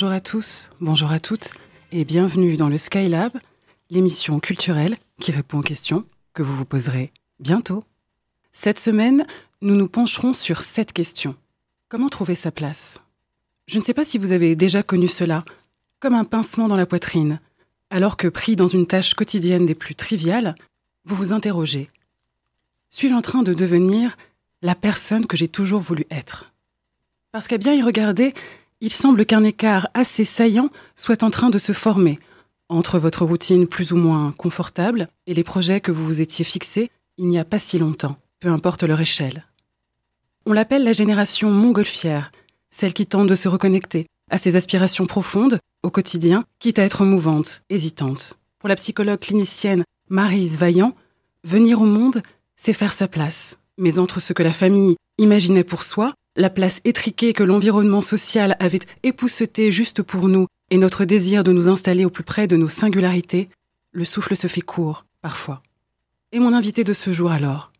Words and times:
Bonjour 0.00 0.14
à 0.14 0.20
tous, 0.20 0.70
bonjour 0.80 1.10
à 1.10 1.18
toutes 1.18 1.54
et 1.90 2.04
bienvenue 2.04 2.56
dans 2.56 2.68
le 2.68 2.78
Skylab, 2.78 3.32
l'émission 3.90 4.38
culturelle 4.38 4.94
qui 5.20 5.32
répond 5.32 5.58
aux 5.58 5.62
questions 5.62 6.04
que 6.34 6.44
vous 6.44 6.54
vous 6.54 6.64
poserez 6.64 7.12
bientôt. 7.40 7.82
Cette 8.52 8.78
semaine, 8.78 9.26
nous 9.60 9.74
nous 9.74 9.88
pencherons 9.88 10.34
sur 10.34 10.62
cette 10.62 10.92
question. 10.92 11.34
Comment 11.88 12.08
trouver 12.08 12.36
sa 12.36 12.52
place? 12.52 13.00
Je 13.66 13.80
ne 13.80 13.82
sais 13.82 13.92
pas 13.92 14.04
si 14.04 14.18
vous 14.18 14.30
avez 14.30 14.54
déjà 14.54 14.84
connu 14.84 15.08
cela, 15.08 15.44
comme 15.98 16.14
un 16.14 16.22
pincement 16.22 16.68
dans 16.68 16.76
la 16.76 16.86
poitrine, 16.86 17.40
alors 17.90 18.16
que 18.16 18.28
pris 18.28 18.54
dans 18.54 18.68
une 18.68 18.86
tâche 18.86 19.14
quotidienne 19.14 19.66
des 19.66 19.74
plus 19.74 19.96
triviales, 19.96 20.54
vous 21.06 21.16
vous 21.16 21.32
interrogez. 21.32 21.90
Suis-je 22.90 23.16
en 23.16 23.20
train 23.20 23.42
de 23.42 23.52
devenir 23.52 24.16
la 24.62 24.76
personne 24.76 25.26
que 25.26 25.36
j'ai 25.36 25.48
toujours 25.48 25.80
voulu 25.80 26.06
être? 26.12 26.52
Parce 27.32 27.48
qu'à 27.48 27.58
bien 27.58 27.74
y 27.74 27.82
regarder, 27.82 28.32
il 28.80 28.92
semble 28.92 29.26
qu'un 29.26 29.44
écart 29.44 29.88
assez 29.94 30.24
saillant 30.24 30.70
soit 30.94 31.22
en 31.22 31.30
train 31.30 31.50
de 31.50 31.58
se 31.58 31.72
former 31.72 32.18
entre 32.68 32.98
votre 32.98 33.24
routine 33.24 33.66
plus 33.66 33.92
ou 33.92 33.96
moins 33.96 34.32
confortable 34.32 35.08
et 35.26 35.34
les 35.34 35.44
projets 35.44 35.80
que 35.80 35.92
vous 35.92 36.04
vous 36.04 36.20
étiez 36.20 36.44
fixés 36.44 36.90
il 37.16 37.26
n'y 37.26 37.38
a 37.38 37.44
pas 37.44 37.58
si 37.58 37.78
longtemps, 37.78 38.16
peu 38.40 38.48
importe 38.48 38.84
leur 38.84 39.00
échelle. 39.00 39.44
On 40.46 40.52
l'appelle 40.52 40.84
la 40.84 40.92
génération 40.92 41.50
montgolfière, 41.50 42.30
celle 42.70 42.94
qui 42.94 43.06
tente 43.06 43.26
de 43.26 43.34
se 43.34 43.48
reconnecter 43.48 44.06
à 44.30 44.38
ses 44.38 44.56
aspirations 44.56 45.06
profondes 45.06 45.58
au 45.82 45.90
quotidien, 45.90 46.44
quitte 46.58 46.78
à 46.78 46.84
être 46.84 47.04
mouvante, 47.04 47.62
hésitante. 47.70 48.38
Pour 48.58 48.68
la 48.68 48.76
psychologue 48.76 49.20
clinicienne 49.20 49.84
Marise 50.08 50.58
Vaillant, 50.58 50.94
venir 51.44 51.80
au 51.80 51.86
monde, 51.86 52.22
c'est 52.56 52.72
faire 52.72 52.92
sa 52.92 53.08
place. 53.08 53.58
Mais 53.78 53.98
entre 53.98 54.20
ce 54.20 54.32
que 54.32 54.42
la 54.42 54.52
famille 54.52 54.96
imaginait 55.18 55.64
pour 55.64 55.82
soi, 55.82 56.14
la 56.38 56.50
place 56.50 56.80
étriquée 56.84 57.32
que 57.32 57.42
l'environnement 57.42 58.00
social 58.00 58.56
avait 58.60 58.80
époussetée 59.02 59.72
juste 59.72 60.02
pour 60.02 60.28
nous 60.28 60.46
et 60.70 60.78
notre 60.78 61.04
désir 61.04 61.42
de 61.42 61.52
nous 61.52 61.68
installer 61.68 62.04
au 62.04 62.10
plus 62.10 62.22
près 62.22 62.46
de 62.46 62.56
nos 62.56 62.68
singularités, 62.68 63.48
le 63.90 64.04
souffle 64.04 64.36
se 64.36 64.46
fait 64.46 64.60
court, 64.60 65.04
parfois. 65.20 65.62
Et 66.30 66.38
mon 66.38 66.54
invité 66.54 66.84
de 66.84 66.92
ce 66.92 67.10
jour 67.10 67.32
alors 67.32 67.72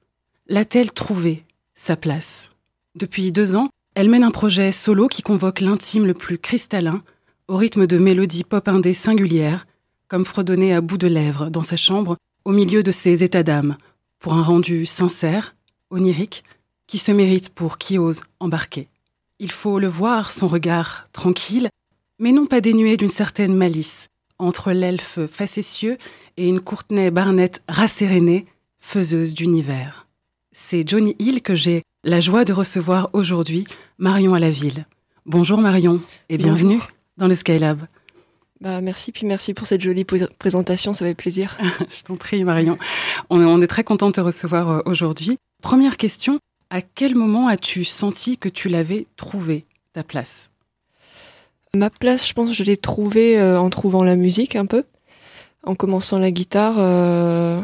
L'a-t-elle 0.49 0.91
trouvé, 0.91 1.45
sa 1.77 1.97
place? 1.97 2.51
Depuis 2.97 3.31
deux 3.31 3.55
ans, 3.55 3.69
elle 3.95 4.09
mène 4.09 4.25
un 4.25 4.33
projet 4.33 4.73
solo 4.73 5.07
qui 5.07 5.23
convoque 5.23 5.61
l'intime 5.61 6.07
le 6.07 6.15
plus 6.15 6.39
cristallin, 6.39 7.03
au 7.47 7.57
rythme 7.57 7.87
de 7.87 7.99
mélodies 7.99 8.45
pop 8.45 8.67
indées 8.67 8.95
singulières, 8.95 9.67
comme 10.09 10.25
fredonnées 10.25 10.75
à 10.75 10.81
bout 10.81 10.99
de 10.99 11.07
lèvres 11.07 11.49
dans 11.49 11.63
sa 11.63 11.77
chambre, 11.77 12.17
au 12.45 12.51
milieu 12.51 12.83
de 12.83 12.91
ses 12.91 13.23
états 13.23 13.45
d'âme, 13.45 13.77
pour 14.19 14.35
un 14.35 14.43
rendu 14.43 14.85
sincère, 14.85 15.55
onirique, 15.91 16.43
qui 16.89 16.99
se 16.99 17.13
mérite 17.13 17.51
pour 17.51 17.79
qui 17.79 17.99
ose 17.99 18.23
embarquer. 18.41 18.89
Il 19.39 19.53
faut 19.53 19.79
le 19.79 19.87
voir, 19.87 20.33
son 20.33 20.49
regard 20.49 21.07
tranquille, 21.13 21.69
mais 22.19 22.33
non 22.33 22.47
pas 22.47 22.61
dénué 22.61 22.97
d'une 22.97 23.11
certaine 23.11 23.55
malice, 23.55 24.09
entre 24.39 24.73
l'elfe 24.73 25.21
facétieux 25.31 25.99
et 26.37 26.49
une 26.49 26.61
Courtenay 26.61 27.13
Barnett 27.13 27.63
rassérénée, 27.69 28.47
faiseuse 28.81 29.35
d'univers. 29.35 30.09
C'est 30.51 30.89
Johnny 30.89 31.15
Hill 31.21 31.43
que 31.43 31.55
j'ai 31.55 31.83
la 32.03 32.21
joie 32.21 32.45
de 32.45 32.53
recevoir 32.53 33.11
aujourd'hui, 33.13 33.67
Marion 33.99 34.35
à 34.35 34.41
la 34.41 34.51
ville. 34.51 34.87
Bonjour 35.27 35.61
Marion 35.61 36.01
et 36.31 36.39
bienvenue 36.39 36.81
dans 37.17 37.29
le 37.29 37.35
Skylab. 37.35 37.87
Bah 38.61 38.81
merci, 38.81 39.13
puis 39.13 39.25
merci 39.25 39.55
pour 39.55 39.67
cette 39.69 39.83
jolie 39.83 40.05
présentation, 40.05 40.93
ça 40.93 41.05
fait 41.05 41.15
plaisir. 41.15 41.57
Je 41.91 42.03
t'en 42.03 42.17
prie 42.17 42.43
Marion. 42.45 42.77
On 43.31 43.63
est, 43.63 43.67
très 43.69 43.85
content 43.85 44.09
de 44.09 44.13
te 44.13 44.21
recevoir 44.21 44.69
euh, 44.69 44.81
aujourd'hui. 44.85 45.39
Première 45.63 45.97
question, 45.97 46.41
à 46.71 46.83
quel 46.83 47.15
moment 47.15 47.49
as-tu 47.49 47.85
senti 47.85 48.37
que 48.39 48.49
tu 48.49 48.69
l'avais 48.69 49.07
trouvé, 49.17 49.65
ta 49.93 50.03
place? 50.03 50.51
Ma 51.75 51.91
place, 51.91 52.27
je 52.27 52.33
pense 52.33 52.53
je 52.53 52.65
l'ai 52.65 52.77
trouvée 52.77 53.39
euh, 53.39 53.61
en 53.61 53.71
trouvant 53.71 54.03
la 54.03 54.17
musique 54.17 54.57
un 54.57 54.67
peu 54.67 54.85
en 55.69 55.75
commençant 55.75 56.19
la 56.19 56.31
guitare, 56.31 56.77
euh, 56.79 57.61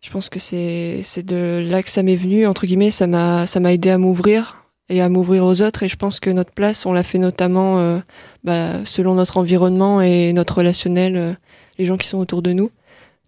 je 0.00 0.10
pense 0.10 0.28
que 0.28 0.38
c'est 0.38 1.22
de 1.24 1.64
là 1.66 1.82
que 1.82 1.90
ça 1.90 2.02
m'est 2.02 2.16
venu 2.16 2.46
entre 2.46 2.66
guillemets. 2.66 2.90
Ça 2.90 3.06
m'a 3.06 3.72
aidé 3.72 3.90
à 3.90 3.98
m'ouvrir 3.98 4.66
et 4.88 5.00
à 5.00 5.08
m'ouvrir 5.08 5.44
aux 5.44 5.62
autres. 5.62 5.82
Et 5.82 5.88
je 5.88 5.96
pense 5.96 6.20
que 6.20 6.30
notre 6.30 6.52
place, 6.52 6.84
on 6.86 6.92
l'a 6.92 7.02
fait 7.02 7.18
notamment 7.18 7.78
euh, 7.78 8.00
bah, 8.44 8.84
selon 8.84 9.14
notre 9.14 9.38
environnement 9.38 10.00
et 10.00 10.32
notre 10.32 10.58
relationnel, 10.58 11.16
euh, 11.16 11.32
les 11.78 11.84
gens 11.84 11.96
qui 11.96 12.08
sont 12.08 12.18
autour 12.18 12.42
de 12.42 12.52
nous. 12.52 12.70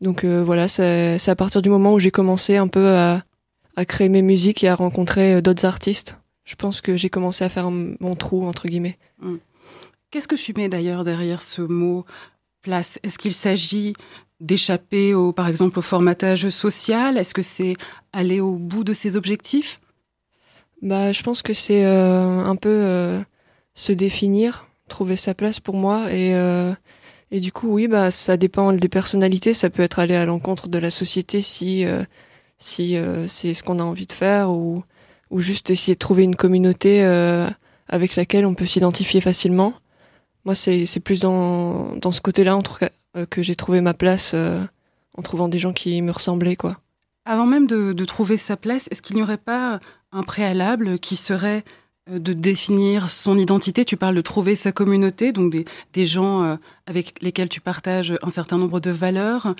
Donc 0.01 0.25
voilà, 0.25 0.69
c'est 0.69 1.29
à 1.29 1.37
partir 1.37 1.63
du 1.63 1.71
moment 1.71 1.95
où 1.95 1.99
j'ai 1.99 2.11
commencé 2.11 2.57
un 2.57 2.69
peu 2.69 2.89
à, 2.89 3.23
à 3.77 3.85
créer 3.85 4.09
mes 4.09 4.23
musiques 4.23 4.65
et 4.65 4.69
à 4.69 4.75
rencontrer 4.75 5.43
d'autres 5.43 5.65
artistes. 5.65 6.19
Je 6.45 6.55
pense 6.55 6.81
que 6.81 6.97
j'ai 6.97 7.09
commencé 7.11 7.45
à 7.45 7.49
faire 7.49 7.71
mon 7.71 8.15
trou 8.17 8.47
entre 8.47 8.69
guillemets. 8.69 8.99
Mmh. 9.21 9.37
Qu'est-ce 10.11 10.29
que 10.29 10.37
tu 10.37 10.53
mets 10.57 10.69
d'ailleurs 10.69 11.03
derrière 11.03 11.43
ce 11.43 11.63
mot 11.63 12.05
place 12.63 12.99
Est-ce 13.03 13.19
qu'il 13.19 13.33
s'agit 13.33 13.95
d'échapper 14.41 15.15
au, 15.15 15.33
par 15.33 15.49
exemple, 15.49 15.79
au 15.79 15.83
formatage 15.83 16.49
social? 16.51 17.19
Est-ce 17.19 17.35
que 17.35 17.43
c'est 17.43 17.75
aller 18.13 18.41
au 18.41 18.57
bout 18.57 18.85
de 18.85 18.93
ses 18.93 19.17
objectifs? 19.17 19.81
Bah, 20.83 21.13
je 21.13 21.23
pense 21.23 21.43
que 21.43 21.53
c'est 21.53 21.85
euh, 21.85 22.45
un 22.45 22.57
peu 22.57 22.69
euh, 22.69 23.21
se 23.75 23.93
définir, 23.93 24.69
trouver 24.89 25.17
sa 25.17 25.35
place 25.35 25.61
pour 25.61 25.77
moi 25.77 26.13
et 26.13 26.35
euh, 26.35 26.73
et 27.31 27.41
du 27.41 27.51
coup, 27.51 27.75
oui, 27.75 27.89
bah, 27.89 28.13
ça 28.13 28.37
dépend 28.37 28.73
des 28.73 28.89
personnalités. 28.89 29.55
Ça 29.55 29.69
peut 29.69 29.83
être 29.83 29.99
aller 29.99 30.15
à 30.15 30.27
l'encontre 30.27 30.69
de 30.69 30.79
la 30.79 30.91
société 30.91 31.41
si 31.41 31.85
si 32.65 32.97
c'est 33.29 33.55
ce 33.55 33.63
qu'on 33.63 33.79
a 33.79 33.83
envie 33.83 34.07
de 34.07 34.13
faire 34.13 34.51
ou 34.51 34.83
ou 35.31 35.41
juste 35.41 35.71
essayer 35.71 35.95
de 35.95 35.99
trouver 35.99 36.23
une 36.25 36.37
communauté 36.37 37.03
avec 37.89 38.17
laquelle 38.17 38.47
on 38.47 38.55
peut 38.55 38.67
s'identifier 38.67 39.21
facilement 39.21 39.75
moi, 40.45 40.55
c'est 40.55 41.01
plus 41.01 41.21
dans, 41.21 41.97
dans 41.97 42.13
ce 42.13 42.21
côté-là, 42.21 42.57
en 42.57 42.63
tout 42.63 42.75
cas, 42.75 42.91
euh, 43.17 43.27
que 43.27 43.43
j'ai 43.43 43.57
trouvé 43.57 43.81
ma 43.81 43.95
place 43.95 44.33
euh, 44.35 44.63
en 45.17 45.23
trouvant 45.23 45.49
des 45.49 45.59
gens 45.59 45.73
qui 45.73 46.01
me 46.03 46.13
ressemblaient, 46.13 46.57
quoi. 46.57 46.79
Avant 47.25 47.47
même 47.47 47.67
de, 47.67 47.95
de 47.95 48.05
trouver 48.05 48.37
sa 48.37 48.57
place, 48.57 48.87
est-ce 48.91 49.01
qu'il 49.01 49.17
n'y 49.17 49.23
aurait 49.23 49.39
pas 49.39 49.81
un 50.13 50.23
préalable 50.23 50.99
qui 50.99 51.17
serait 51.17 51.65
euh, 52.11 52.19
de 52.19 52.35
définir 52.35 53.09
son 53.09 53.39
identité? 53.39 53.87
Tu 53.87 53.97
parles 53.97 54.15
de 54.15 54.21
trouver 54.21 54.55
sa 54.55 54.71
communauté, 54.71 55.33
donc 55.33 55.51
des, 55.51 55.65
des 55.95 56.05
gens 56.05 56.59
avec 56.87 57.23
lesquels 57.23 57.49
tu 57.49 57.63
partages 57.63 58.13
un 58.23 58.31
certain 58.31 58.59
nombre 58.59 58.81
de 58.81 58.91
valeurs. 58.91 59.55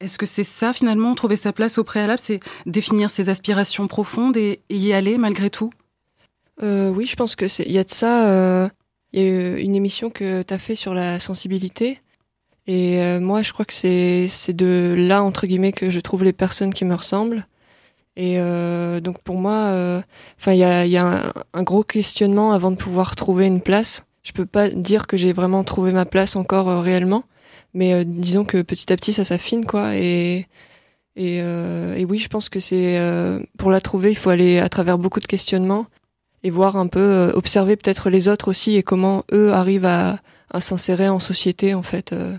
Est-ce 0.00 0.18
que 0.18 0.26
c'est 0.26 0.44
ça 0.44 0.72
finalement, 0.72 1.14
trouver 1.14 1.36
sa 1.36 1.52
place 1.52 1.78
au 1.78 1.84
préalable, 1.84 2.20
c'est 2.20 2.40
définir 2.66 3.10
ses 3.10 3.28
aspirations 3.28 3.88
profondes 3.88 4.36
et, 4.36 4.60
y 4.70 4.92
aller 4.92 5.18
malgré 5.18 5.50
tout? 5.50 5.70
Euh, 6.62 6.90
Oui, 6.90 7.06
je 7.06 7.16
pense 7.16 7.36
que 7.36 7.48
c'est. 7.48 7.64
Il 7.64 7.72
y 7.72 7.78
a 7.78 7.84
de 7.84 7.90
ça. 7.90 8.70
Il 9.12 9.22
y 9.22 9.26
a 9.26 9.58
une 9.58 9.74
émission 9.74 10.10
que 10.10 10.42
tu 10.42 10.54
as 10.54 10.58
fait 10.58 10.74
sur 10.74 10.94
la 10.94 11.18
sensibilité. 11.18 12.00
Et 12.66 13.00
euh, 13.02 13.18
moi, 13.18 13.40
je 13.40 13.52
crois 13.52 13.64
que 13.64 13.72
c'est, 13.72 14.52
de 14.52 14.94
là, 14.96 15.22
entre 15.22 15.46
guillemets, 15.46 15.72
que 15.72 15.88
je 15.88 16.00
trouve 16.00 16.22
les 16.22 16.34
personnes 16.34 16.74
qui 16.74 16.84
me 16.84 16.94
ressemblent. 16.94 17.46
Et 18.18 18.34
euh, 18.38 19.00
donc 19.00 19.22
pour 19.22 19.36
moi, 19.36 19.52
euh, 19.52 20.02
il 20.48 20.54
y 20.54 20.64
a, 20.64 21.06
un, 21.06 21.32
un, 21.54 21.62
gros 21.62 21.84
questionnement 21.84 22.50
avant 22.50 22.72
de 22.72 22.76
pouvoir 22.76 23.14
trouver 23.14 23.46
une 23.46 23.60
place. 23.60 24.04
Je 24.24 24.32
peux 24.32 24.44
pas 24.44 24.68
dire 24.68 25.06
que 25.06 25.16
j'ai 25.16 25.32
vraiment 25.32 25.62
trouvé 25.62 25.92
ma 25.92 26.04
place 26.04 26.34
encore 26.34 26.68
euh, 26.68 26.80
réellement, 26.80 27.22
mais 27.78 28.04
disons 28.04 28.44
que 28.44 28.60
petit 28.62 28.92
à 28.92 28.96
petit, 28.96 29.12
ça 29.12 29.24
s'affine, 29.24 29.64
quoi. 29.64 29.96
Et 29.96 30.46
et, 31.16 31.38
et 31.38 32.04
oui, 32.04 32.18
je 32.18 32.28
pense 32.28 32.48
que 32.48 32.60
c'est 32.60 32.96
pour 33.58 33.70
la 33.72 33.80
trouver, 33.80 34.10
il 34.10 34.16
faut 34.16 34.30
aller 34.30 34.60
à 34.60 34.68
travers 34.68 34.98
beaucoup 34.98 35.18
de 35.18 35.26
questionnements 35.26 35.86
et 36.42 36.50
voir 36.50 36.76
un 36.76 36.86
peu, 36.86 37.00
euh, 37.00 37.32
observer 37.34 37.76
peut-être 37.76 38.10
les 38.10 38.28
autres 38.28 38.48
aussi 38.48 38.76
et 38.76 38.82
comment 38.82 39.24
eux 39.32 39.52
arrivent 39.52 39.86
à, 39.86 40.20
à 40.50 40.60
s'insérer 40.60 41.08
en 41.08 41.18
société 41.18 41.74
en 41.74 41.82
fait. 41.82 42.12
Euh. 42.12 42.36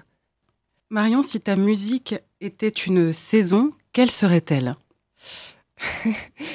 Marion, 0.89 1.21
si 1.21 1.39
ta 1.39 1.55
musique 1.55 2.15
était 2.41 2.69
une 2.69 3.13
saison, 3.13 3.71
quelle 3.93 4.11
serait-elle? 4.11 4.75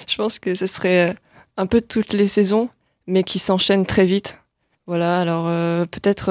Je 0.07 0.17
pense 0.17 0.39
que 0.39 0.55
ce 0.55 0.67
serait 0.67 1.11
euh, 1.11 1.15
un 1.57 1.67
peu 1.67 1.81
toutes 1.81 2.13
les 2.13 2.29
saisons, 2.29 2.69
mais 3.07 3.23
qui 3.23 3.39
s'enchaînent 3.39 3.87
très 3.87 4.07
vite. 4.07 4.41
Voilà, 4.87 5.21
alors 5.21 5.47
peut-être... 5.87 6.31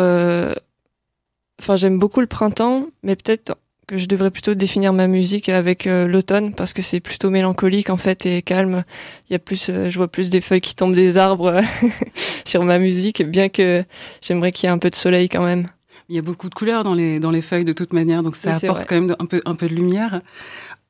Enfin, 1.59 1.75
j'aime 1.75 1.99
beaucoup 1.99 2.19
le 2.19 2.27
printemps, 2.27 2.87
mais 3.03 3.15
peut-être 3.15 3.55
que 3.87 3.97
je 3.97 4.07
devrais 4.07 4.31
plutôt 4.31 4.53
définir 4.53 4.93
ma 4.93 5.07
musique 5.07 5.49
avec 5.49 5.87
euh, 5.87 6.07
l'automne 6.07 6.53
parce 6.53 6.73
que 6.73 6.81
c'est 6.81 6.99
plutôt 6.99 7.29
mélancolique 7.29 7.89
en 7.89 7.97
fait 7.97 8.25
et 8.25 8.41
calme. 8.41 8.83
Il 9.29 9.33
y 9.33 9.35
a 9.35 9.39
plus, 9.39 9.69
euh, 9.69 9.89
je 9.89 9.97
vois 9.97 10.07
plus 10.07 10.29
des 10.29 10.41
feuilles 10.41 10.61
qui 10.61 10.75
tombent 10.75 10.95
des 10.95 11.17
arbres 11.17 11.61
sur 12.45 12.63
ma 12.63 12.79
musique, 12.79 13.23
bien 13.23 13.49
que 13.49 13.83
j'aimerais 14.21 14.51
qu'il 14.51 14.67
y 14.67 14.69
ait 14.69 14.73
un 14.73 14.77
peu 14.77 14.89
de 14.89 14.95
soleil 14.95 15.27
quand 15.29 15.43
même. 15.43 15.67
Il 16.09 16.15
y 16.15 16.19
a 16.19 16.21
beaucoup 16.21 16.49
de 16.49 16.55
couleurs 16.55 16.83
dans 16.83 16.93
les 16.93 17.19
dans 17.19 17.31
les 17.31 17.41
feuilles 17.41 17.65
de 17.65 17.73
toute 17.73 17.93
manière, 17.93 18.23
donc 18.23 18.35
ça 18.35 18.55
apporte 18.55 18.87
quand 18.87 18.95
même 18.95 19.15
un 19.19 19.25
peu 19.25 19.41
un 19.45 19.55
peu 19.55 19.67
de 19.67 19.73
lumière. 19.73 20.21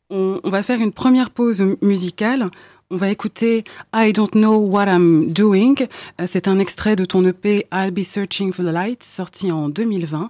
On, 0.09 0.39
on 0.43 0.49
va 0.49 0.63
faire 0.63 0.79
une 0.79 0.91
première 0.91 1.29
pause 1.29 1.63
musicale. 1.81 2.49
On 2.91 2.97
va 2.97 3.09
écouter 3.09 3.63
I 3.95 4.13
Don't 4.13 4.31
Know 4.33 4.67
What 4.67 4.85
I'm 4.85 5.31
Doing. 5.31 5.87
Euh, 6.21 6.25
c'est 6.27 6.47
un 6.47 6.59
extrait 6.59 6.95
de 6.95 7.05
ton 7.05 7.25
EP 7.25 7.65
I'll 7.73 7.91
Be 7.91 8.03
Searching 8.03 8.53
for 8.53 8.63
the 8.63 8.69
Light, 8.69 9.01
sorti 9.03 9.51
en 9.51 9.69
2020. 9.69 10.29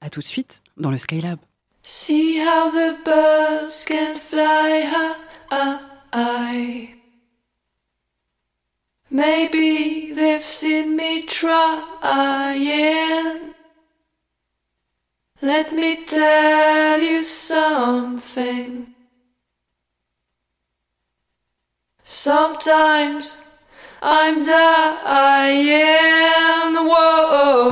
À 0.00 0.10
tout 0.10 0.20
de 0.20 0.24
suite 0.24 0.62
dans 0.76 0.90
le 0.90 0.98
Skylab. 0.98 1.38
See 1.82 2.38
how 2.38 2.70
the 2.70 2.96
birds 3.04 3.84
can 3.84 4.14
fly 4.16 4.84
high. 5.50 6.94
Maybe 9.10 10.12
they've 10.14 10.42
seen 10.42 10.96
me 10.96 11.24
trying. 11.24 11.78
Let 15.40 15.72
me 15.72 16.04
tell 16.04 17.00
you 17.00 17.22
something. 17.22 18.94
Sometimes 22.02 23.38
I'm 24.02 24.42
dying. 24.42 25.94
Whoa. 26.74 27.70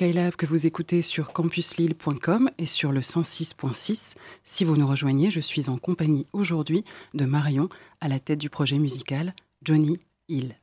Que 0.00 0.46
vous 0.46 0.66
écoutez 0.66 1.02
sur 1.02 1.30
campuslille.com 1.30 2.50
et 2.56 2.64
sur 2.64 2.90
le 2.90 3.00
106.6. 3.00 4.14
Si 4.44 4.64
vous 4.64 4.78
nous 4.78 4.86
rejoignez, 4.86 5.30
je 5.30 5.40
suis 5.40 5.68
en 5.68 5.76
compagnie 5.76 6.26
aujourd'hui 6.32 6.86
de 7.12 7.26
Marion 7.26 7.68
à 8.00 8.08
la 8.08 8.18
tête 8.18 8.38
du 8.38 8.48
projet 8.48 8.78
musical 8.78 9.34
Johnny 9.62 9.98
Hill. 10.30 10.54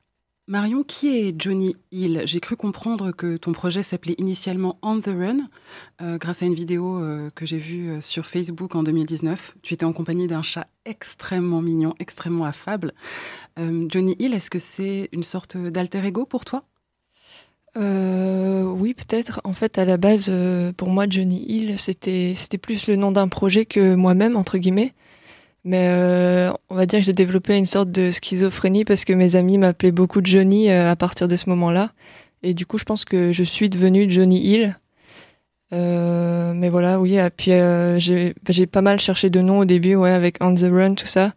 Marion, 0.48 0.82
qui 0.82 1.10
est 1.10 1.40
Johnny 1.40 1.76
Hill? 1.92 2.24
J'ai 2.26 2.40
cru 2.40 2.56
comprendre 2.56 3.12
que 3.12 3.38
ton 3.38 3.52
projet 3.52 3.84
s'appelait 3.84 4.16
initialement 4.18 4.80
On 4.82 5.00
the 5.00 5.10
Run, 5.16 5.38
euh, 6.02 6.18
grâce 6.18 6.42
à 6.42 6.48
une 6.48 6.56
vidéo 6.56 7.00
euh, 7.00 7.30
que 7.36 7.46
j'ai 7.46 7.60
vue 7.60 7.92
euh, 7.92 8.02
sur 8.02 8.26
Facebook 8.26 8.74
en 8.74 8.82
2019. 8.82 9.56
Tu 9.62 9.76
étais 9.76 9.86
en 9.86 9.94
compagnie 9.94 10.26
d'un 10.26 10.42
chat 10.42 10.66
extrêmement 10.84 11.62
mignon, 11.62 11.94
extrêmement 12.00 12.46
affable. 12.46 12.92
Johnny 13.56 14.16
Hill, 14.18 14.34
est-ce 14.34 14.50
que 14.50 14.58
c'est 14.58 15.10
une 15.12 15.22
sorte 15.22 15.58
d'alter 15.58 16.04
ego 16.04 16.26
pour 16.26 16.44
toi? 16.44 16.64
Euh, 17.78 18.64
oui, 18.64 18.94
peut-être. 18.94 19.42
En 19.44 19.54
fait, 19.54 19.78
à 19.78 19.86
la 19.86 19.98
base, 19.98 20.28
euh, 20.30 20.74
pour 20.74 20.90
moi, 20.90 21.06
Johnny 21.10 21.46
Hill, 21.48 21.80
c'était 21.80 22.34
c'était 22.36 22.58
plus 22.58 22.88
le 22.88 22.96
nom 22.96 23.12
d'un 23.12 23.28
projet 23.28 23.66
que 23.66 23.96
moi-même, 23.96 24.36
entre 24.36 24.58
guillemets. 24.58 24.94
Mais 25.64 25.88
euh, 25.90 26.52
on 26.70 26.76
va 26.76 26.86
dire 26.86 27.00
que 27.00 27.06
j'ai 27.06 27.14
développé 27.14 27.58
une 27.58 27.66
sorte 27.66 27.92
de 27.92 28.10
schizophrénie 28.12 28.86
parce 28.86 29.06
que 29.06 29.14
mes 29.14 29.36
amis 29.36 29.58
m'appelaient 29.58 29.92
beaucoup 29.92 30.22
Johnny 30.24 30.70
euh, 30.70 30.90
à 30.90 30.96
partir 30.96 31.28
de 31.28 31.36
ce 31.36 31.50
moment-là. 31.50 31.92
Et 32.44 32.54
du 32.54 32.66
coup, 32.66 32.78
je 32.78 32.86
pense 32.86 33.06
que 33.06 33.32
je 33.32 33.44
suis 33.44 33.70
devenue 33.70 34.10
Johnny 34.10 34.40
Hill. 34.40 34.78
Euh, 35.74 36.54
mais 36.56 36.70
voilà, 36.70 37.00
oui. 37.00 37.18
Et 37.18 37.30
puis 37.30 37.52
euh, 37.52 38.00
j'ai 38.00 38.34
j'ai 38.50 38.66
pas 38.68 38.82
mal 38.82 39.00
cherché 39.00 39.30
de 39.30 39.42
noms 39.42 39.60
au 39.60 39.66
début, 39.66 39.96
ouais, 39.96 40.12
avec 40.12 40.38
On 40.42 40.54
the 40.54 40.70
Run, 40.72 40.96
tout 40.96 41.08
ça. 41.08 41.34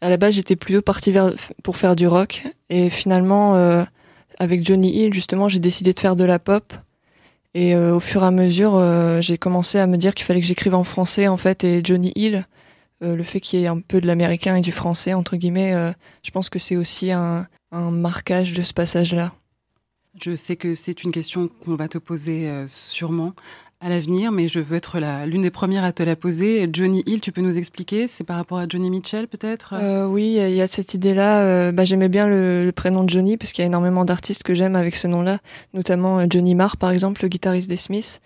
À 0.00 0.10
la 0.10 0.16
base, 0.18 0.34
j'étais 0.34 0.56
plutôt 0.56 0.82
partie 0.82 1.10
vers 1.12 1.32
pour 1.62 1.76
faire 1.76 1.96
du 1.96 2.06
rock. 2.06 2.42
Et 2.68 2.90
finalement, 2.90 3.56
euh, 3.56 3.84
avec 4.38 4.64
Johnny 4.64 4.90
Hill, 4.90 5.12
justement, 5.12 5.48
j'ai 5.48 5.58
décidé 5.58 5.92
de 5.92 6.00
faire 6.00 6.16
de 6.16 6.24
la 6.24 6.38
pop. 6.38 6.72
Et 7.54 7.74
euh, 7.74 7.96
au 7.96 8.00
fur 8.00 8.22
et 8.22 8.26
à 8.26 8.30
mesure, 8.30 8.76
euh, 8.76 9.20
j'ai 9.20 9.36
commencé 9.36 9.78
à 9.78 9.86
me 9.86 9.96
dire 9.96 10.14
qu'il 10.14 10.24
fallait 10.24 10.40
que 10.40 10.46
j'écrive 10.46 10.74
en 10.74 10.84
français, 10.84 11.26
en 11.26 11.36
fait. 11.36 11.64
Et 11.64 11.80
Johnny 11.82 12.12
Hill, 12.14 12.46
euh, 13.02 13.16
le 13.16 13.22
fait 13.24 13.40
qu'il 13.40 13.60
y 13.60 13.64
ait 13.64 13.68
un 13.68 13.80
peu 13.80 14.00
de 14.00 14.06
l'américain 14.06 14.56
et 14.56 14.60
du 14.60 14.72
français, 14.72 15.14
entre 15.14 15.36
guillemets, 15.36 15.74
je 16.22 16.30
pense 16.30 16.48
que 16.48 16.58
c'est 16.58 16.76
aussi 16.76 17.10
un, 17.10 17.46
marquage 17.72 18.52
de 18.52 18.62
ce 18.62 18.72
passage-là. 18.72 19.32
Je 20.20 20.34
sais 20.34 20.56
que 20.56 20.74
c'est 20.74 21.04
une 21.04 21.12
question 21.12 21.48
qu'on 21.48 21.76
va 21.76 21.88
te 21.88 21.98
poser 21.98 22.50
sûrement 22.66 23.32
à 23.82 23.88
l'avenir, 23.88 24.30
mais 24.30 24.46
je 24.48 24.60
veux 24.60 24.76
être 24.76 24.98
l'une 25.26 25.40
des 25.42 25.50
premières 25.50 25.84
à 25.84 25.92
te 25.92 26.02
la 26.02 26.14
poser. 26.14 26.68
Johnny 26.70 27.02
Hill, 27.06 27.20
tu 27.22 27.32
peux 27.32 27.40
nous 27.40 27.56
expliquer 27.56 28.06
C'est 28.08 28.24
par 28.24 28.36
rapport 28.36 28.58
à 28.58 28.66
Johnny 28.68 28.90
Mitchell, 28.90 29.26
peut-être? 29.26 29.72
Euh, 29.74 30.06
oui, 30.06 30.36
il 30.38 30.54
y 30.54 30.60
a- 30.60 30.66
cette 30.68 30.92
idée-là. 30.92 31.40
euh, 31.40 31.72
bah, 31.72 31.84
J'aimais 31.86 32.10
bien 32.10 32.28
le, 32.28 32.64
le 32.64 32.72
prénom 32.72 33.04
de 33.04 33.08
Johnny 33.10 33.38
parce 33.38 33.52
qu'il 33.52 33.62
y 33.62 33.64
a 33.64 33.66
énormément 33.66 34.04
d'artistes 34.04 34.42
que 34.42 34.54
j'aime 34.54 34.76
avec 34.76 34.94
ce 34.96 35.06
nom-là, 35.06 35.38
notamment 35.72 36.18
euh, 36.20 36.26
Johnny 36.28 36.54
Marr, 36.54 36.76
par 36.76 36.90
exemple, 36.90 37.22
le 37.22 37.28
guitariste 37.28 37.70
des 37.70 37.78
Smiths. 37.78 38.20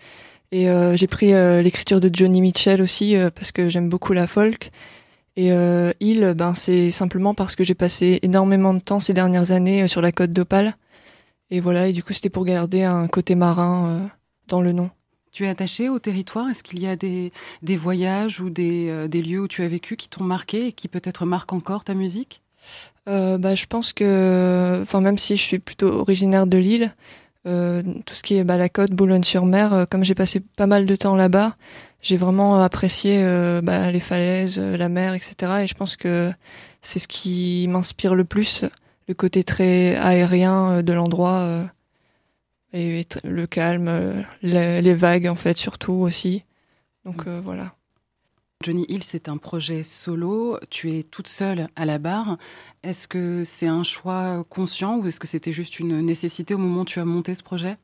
Et 0.51 0.69
euh, 0.69 0.97
j'ai 0.97 1.07
pris 1.07 1.33
euh, 1.33 1.63
l'écriture 1.63 2.01
de 2.01 2.11
Johnny 2.13 2.41
Mitchell 2.41 2.83
aussi 2.83 3.15
euh, 3.17 3.31
parce 3.31 3.53
que 3.53 3.69
j'aime 3.69 3.89
beaucoup 3.89 4.13
la 4.13 4.27
folk. 4.27 4.71
Et 5.37 5.49
Hill, 5.99 6.33
ben, 6.37 6.55
c'est 6.55 6.93
simplement 6.93 7.35
parce 7.35 7.57
que 7.57 7.65
j'ai 7.65 7.75
passé 7.75 8.21
énormément 8.23 8.73
de 8.73 8.79
temps 8.79 9.01
ces 9.01 9.13
dernières 9.15 9.51
années 9.51 9.89
sur 9.89 10.01
la 10.01 10.13
côte 10.13 10.31
d'Opale. 10.31 10.77
Et 11.51 11.59
voilà, 11.59 11.89
et 11.89 11.93
du 11.93 12.05
coup, 12.05 12.13
c'était 12.13 12.31
pour 12.31 12.45
garder 12.45 12.85
un 12.85 13.09
côté 13.09 13.35
marin 13.35 14.09
dans 14.47 14.61
le 14.61 14.71
nom. 14.71 14.91
Tu 15.35 15.47
es 15.47 15.49
attaché 15.49 15.89
au 15.89 15.99
territoire? 15.99 16.49
Est-ce 16.49 16.63
qu'il 16.63 16.81
y 16.81 16.87
a 16.87 16.95
des, 16.95 17.33
des 17.63 17.77
voyages 17.77 18.41
ou 18.41 18.51
des, 18.51 18.89
euh, 18.89 19.09
des 19.09 19.21
lieux 19.21 19.41
où 19.41 19.49
tu 19.49 19.65
as 19.65 19.69
vécu 19.69 19.97
qui 19.97 20.09
t'ont 20.09 20.23
marqué 20.23 20.69
et 20.69 20.73
qui 20.73 20.87
peut-être 20.87 21.27
marquent 21.27 21.53
encore 21.53 21.83
ta 21.83 21.95
musique? 21.95 22.41
Euh, 23.09 23.37
bah, 23.37 23.57
je 23.57 23.67
pense 23.67 23.93
que, 23.93 24.79
enfin, 24.81 25.01
même 25.01 25.19
si 25.19 25.37
je 25.37 25.43
suis 25.43 25.59
plutôt 25.59 25.89
originaire 25.89 26.47
de 26.47 26.57
Lille, 26.57 26.95
euh, 27.49 27.83
tout 28.07 28.15
ce 28.15 28.23
qui 28.23 28.37
est 28.37 28.45
bah, 28.45 28.59
la 28.59 28.69
côte, 28.69 28.93
Boulogne-sur-Mer, 28.93 29.73
euh, 29.73 29.85
comme 29.87 30.05
j'ai 30.05 30.15
passé 30.15 30.39
pas 30.39 30.69
mal 30.69 30.87
de 30.87 30.95
temps 30.95 31.17
là-bas, 31.17 31.57
j'ai 32.01 32.17
vraiment 32.17 32.63
apprécié 32.63 33.23
euh, 33.25 33.61
bah, 33.61 33.91
les 33.91 33.99
falaises, 33.99 34.57
la 34.57 34.89
mer, 34.89 35.15
etc. 35.15 35.65
Et 35.65 35.67
je 35.67 35.75
pense 35.75 35.97
que 35.97 36.33
c'est 36.81 37.01
ce 37.01 37.09
qui 37.09 37.67
m'inspire 37.69 38.15
le 38.15 38.25
plus, 38.25 38.65
le 39.09 39.15
côté 39.15 39.43
très 39.43 39.97
aérien 39.97 40.81
de 40.85 40.93
l'endroit. 40.93 41.65
Et, 42.75 43.07
le 43.23 43.47
calme, 43.47 43.89
euh, 43.89 44.23
les, 44.43 44.83
les 44.83 44.95
vagues 44.95 45.29
en 45.29 45.37
fait 45.37 45.57
surtout 45.57 45.93
aussi. 45.93 46.45
Donc 47.05 47.27
euh, 47.27 47.41
voilà. 47.43 47.75
Johnny 48.63 48.85
Hill, 48.89 49.05
c'est 49.05 49.29
un 49.29 49.37
projet 49.37 49.83
solo. 49.83 50.59
Tu 50.71 50.97
es 50.97 51.03
toute 51.03 51.29
seule 51.29 51.69
à 51.77 51.85
la 51.85 51.99
barre. 51.99 52.39
Est-ce 52.83 53.07
que 53.07 53.45
c'est 53.45 53.67
un 53.67 53.83
choix 53.83 54.45
conscient 54.49 54.99
ou 54.99 55.07
est-ce 55.07 55.21
que 55.21 55.27
c'était 55.27 55.53
juste 55.53 55.79
une 55.79 56.01
nécessité 56.01 56.55
au 56.55 56.59
moment 56.59 56.83
où 56.83 56.85
tu 56.85 56.99
as 56.99 57.05
monté 57.05 57.35
ce 57.35 57.43
projet? 57.43 57.77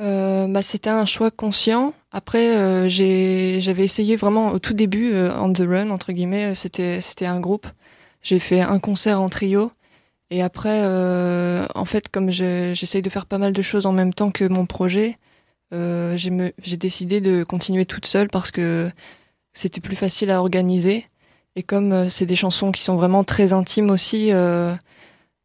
Euh, 0.00 0.46
bah, 0.46 0.62
c'était 0.62 0.90
un 0.90 1.06
choix 1.06 1.30
conscient. 1.30 1.92
Après, 2.12 2.56
euh, 2.56 2.88
j'avais 2.88 3.84
essayé 3.84 4.16
vraiment 4.16 4.52
au 4.52 4.58
tout 4.58 4.74
début, 4.74 5.12
on 5.14 5.52
the 5.52 5.64
run 5.66 5.90
entre 5.90 6.12
guillemets. 6.12 6.54
C'était, 6.54 7.00
c'était 7.00 7.26
un 7.26 7.40
groupe. 7.40 7.66
J'ai 8.22 8.38
fait 8.38 8.60
un 8.60 8.78
concert 8.78 9.20
en 9.20 9.28
trio. 9.28 9.72
Et 10.32 10.40
après, 10.40 10.80
euh, 10.82 11.66
en 11.74 11.84
fait, 11.84 12.08
comme 12.08 12.30
je- 12.30 12.72
j'essaye 12.74 13.02
de 13.02 13.10
faire 13.10 13.26
pas 13.26 13.36
mal 13.36 13.52
de 13.52 13.60
choses 13.60 13.84
en 13.84 13.92
même 13.92 14.14
temps 14.14 14.30
que 14.30 14.48
mon 14.48 14.64
projet, 14.64 15.18
euh, 15.74 16.16
j'ai, 16.16 16.76
décidé 16.78 17.20
de 17.20 17.44
continuer 17.44 17.84
toute 17.84 18.06
seule 18.06 18.28
parce 18.28 18.50
que 18.50 18.90
c'était 19.52 19.82
plus 19.82 19.94
facile 19.94 20.30
à 20.30 20.40
organiser. 20.40 21.06
Et 21.54 21.62
comme 21.62 21.92
euh, 21.92 22.08
c'est 22.08 22.24
des 22.24 22.34
chansons 22.34 22.72
qui 22.72 22.82
sont 22.82 22.96
vraiment 22.96 23.24
très 23.24 23.52
intimes 23.52 23.90
aussi, 23.90 24.30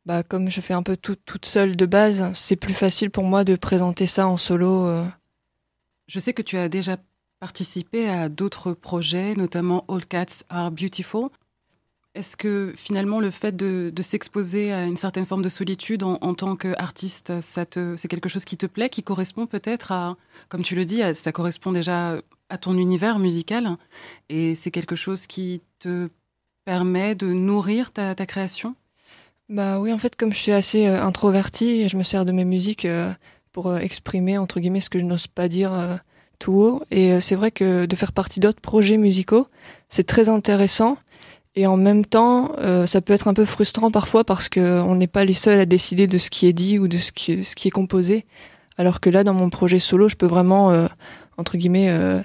bah, 0.06 0.24
comme 0.24 0.50
je 0.50 0.62
fais 0.62 0.74
un 0.74 0.84
peu 0.84 0.96
tout, 0.96 1.17
toute 1.17 1.46
seule 1.46 1.75
de 1.75 1.86
base, 1.86 2.32
c'est 2.34 2.56
plus 2.56 2.74
facile 2.74 3.12
pour 3.12 3.25
moi 3.25 3.44
de 3.44 3.58
présenter 3.58 4.08
ça 4.08 4.25
en 4.25 4.38
solo. 4.38 4.89
Je 6.08 6.20
sais 6.22 6.32
que 6.32 6.41
tu 6.41 6.56
as 6.58 6.70
déjà 6.70 6.96
participé 7.41 8.08
à 8.08 8.29
d'autres 8.29 8.72
projets, 8.72 9.34
notamment 9.36 9.84
All 9.89 10.06
Cats 10.06 10.46
Are 10.50 10.72
Beautiful. 10.72 11.27
Est-ce 12.17 12.36
que 12.36 12.74
finalement 12.75 13.19
le 13.19 13.29
fait 13.29 13.55
de, 13.55 13.93
s'exposer 14.01 14.74
à 14.74 14.86
une 14.86 14.97
certaine 14.97 15.27
forme 15.27 15.43
de 15.43 15.50
solitude 15.50 16.01
en, 16.01 16.33
tant 16.33 16.55
qu'artiste, 16.55 17.31
c'est 17.41 18.07
quelque 18.07 18.27
chose 18.27 18.43
qui 18.43 18.57
te 18.57 18.65
plaît, 18.65 18.89
qui 18.89 19.03
correspond 19.03 19.45
peut-être 19.45 19.91
à, 19.91 20.17
comme 20.50 20.63
tu 20.63 20.74
le 20.74 20.83
dis, 20.83 21.03
à- 21.03 21.13
ça 21.13 21.31
correspond 21.31 21.71
déjà 21.71 22.19
à 22.50 22.57
ton 22.57 22.75
univers 22.75 23.19
musical, 23.19 23.77
et 24.29 24.55
c'est 24.55 24.71
quelque 24.71 24.95
chose 24.95 25.27
qui 25.27 25.62
te 25.77 26.09
permet 26.65 27.13
de 27.13 27.27
nourrir 27.27 27.91
ta, 27.91 28.15
création? 28.25 28.75
Bah 29.47 29.79
oui, 29.79 29.93
en 29.93 30.00
fait, 30.00 30.15
comme 30.15 30.33
je 30.33 30.39
suis 30.39 30.51
assez 30.51 30.88
euh, 30.88 31.03
introvertie, 31.03 31.88
je 31.88 31.97
me 31.97 32.03
sers 32.03 32.25
de 32.25 32.31
mes 32.31 32.45
musiques 32.45 32.86
euh, 32.86 33.13
pour 33.51 33.67
euh, 33.67 33.77
exprimer, 33.77 34.39
entre 34.39 34.59
guillemets, 34.59 34.81
ce 34.81 34.89
que 34.89 34.97
je 34.97 35.05
n'ose 35.05 35.27
pas 35.27 35.47
dire 35.47 36.00
tout 36.39 36.53
haut. 36.53 36.81
Et 36.89 37.21
c'est 37.21 37.36
vrai 37.36 37.51
que 37.51 37.86
de 37.86 37.95
faire 37.95 38.12
partie 38.12 38.39
d'autres 38.39 38.59
projets 38.59 38.97
musicaux, 38.97 39.47
c'est 39.88 40.05
très 40.05 40.29
intéressant. 40.29 40.97
Et 41.58 41.66
en 41.66 41.76
même 41.76 42.06
temps, 42.06 42.52
euh, 42.60 42.86
ça 42.86 43.02
peut 43.02 43.14
être 43.14 43.28
un 43.28 43.34
peu 43.34 43.44
frustrant 43.44 43.90
parfois 43.90 44.24
parce 44.24 44.48
que 44.48 44.80
on 44.80 44.94
n'est 44.94 45.08
pas 45.08 45.26
les 45.26 45.34
seuls 45.34 45.60
à 45.60 45.66
décider 45.66 46.06
de 46.06 46.20
ce 46.20 46.30
qui 46.30 46.46
est 46.46 46.54
dit 46.54 46.78
ou 46.78 46.88
de 46.88 47.00
ce 47.00 47.12
qui, 47.12 47.32
est 47.32 47.72
composé. 47.72 48.28
Alors 48.78 49.00
que 49.00 49.10
là, 49.10 49.24
dans 49.24 49.34
mon 49.34 49.50
projet 49.50 49.80
solo, 49.80 50.08
je 50.08 50.16
peux 50.16 50.28
vraiment, 50.28 50.70
euh, 50.70 50.88
entre 51.36 51.58
guillemets, 51.58 51.90
euh, 51.90 52.22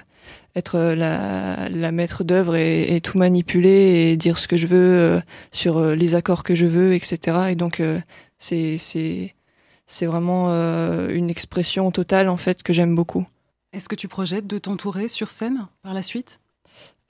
être 0.55 0.77
la, 0.77 1.91
maître 1.91 2.23
d'œuvre 2.23 2.55
et, 2.55 3.01
tout 3.01 3.17
manipuler 3.17 4.11
et 4.11 4.17
dire 4.17 4.37
ce 4.37 4.47
que 4.47 4.55
je 4.55 4.67
veux 4.67 5.19
sur 5.51 5.83
les 5.83 6.13
accords 6.13 6.43
que 6.43 6.53
je 6.53 6.67
veux, 6.67 6.93
etc. 6.93 7.47
Et 7.49 7.55
donc, 7.55 7.81
c'est 8.37 8.77
vraiment 10.01 10.49
une 11.09 11.31
expression 11.31 11.89
totale 11.89 12.29
en 12.29 12.37
fait 12.37 12.61
que 12.61 12.71
j'aime 12.71 12.93
beaucoup. 12.93 13.25
Est-ce 13.73 13.89
que 13.89 13.95
tu 13.95 14.07
projettes 14.07 14.45
de 14.45 14.59
t'entourer 14.59 15.07
sur 15.07 15.31
scène 15.31 15.65
par 15.81 15.95
la 15.95 16.03
suite? 16.03 16.39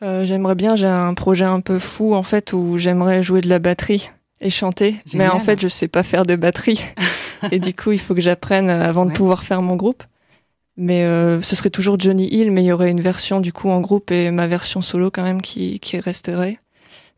Euh, 0.03 0.25
j'aimerais 0.25 0.55
bien, 0.55 0.75
j'ai 0.75 0.87
un 0.87 1.13
projet 1.13 1.45
un 1.45 1.61
peu 1.61 1.79
fou 1.79 2.13
en 2.13 2.23
fait 2.23 2.51
où 2.53 2.77
j'aimerais 2.77 3.23
jouer 3.23 3.41
de 3.41 3.47
la 3.49 3.59
batterie 3.59 4.09
et 4.41 4.49
chanter, 4.49 4.97
mais 5.13 5.27
en 5.29 5.39
fait 5.39 5.61
je 5.61 5.67
sais 5.69 5.87
pas 5.87 6.03
faire 6.03 6.25
de 6.25 6.35
batterie 6.35 6.81
et 7.51 7.59
du 7.59 7.73
coup 7.73 7.93
il 7.93 7.99
faut 7.99 8.13
que 8.13 8.19
j'apprenne 8.21 8.69
avant 8.69 9.05
Ouais. 9.05 9.11
de 9.13 9.17
pouvoir 9.17 9.43
faire 9.43 9.61
mon 9.61 9.75
groupe. 9.77 10.03
Mais 10.75 11.03
euh, 11.03 11.39
ce 11.41 11.55
serait 11.55 11.69
toujours 11.69 11.99
Johnny 11.99 12.27
Hill, 12.27 12.51
mais 12.51 12.63
il 12.63 12.65
y 12.65 12.71
aurait 12.71 12.89
une 12.91 12.99
version 12.99 13.39
du 13.39 13.53
coup 13.53 13.69
en 13.69 13.79
groupe 13.79 14.09
et 14.11 14.31
ma 14.31 14.47
version 14.47 14.81
solo 14.81 15.11
quand 15.11 15.23
même 15.23 15.41
qui, 15.41 15.79
qui 15.79 15.99
resterait. 15.99 16.57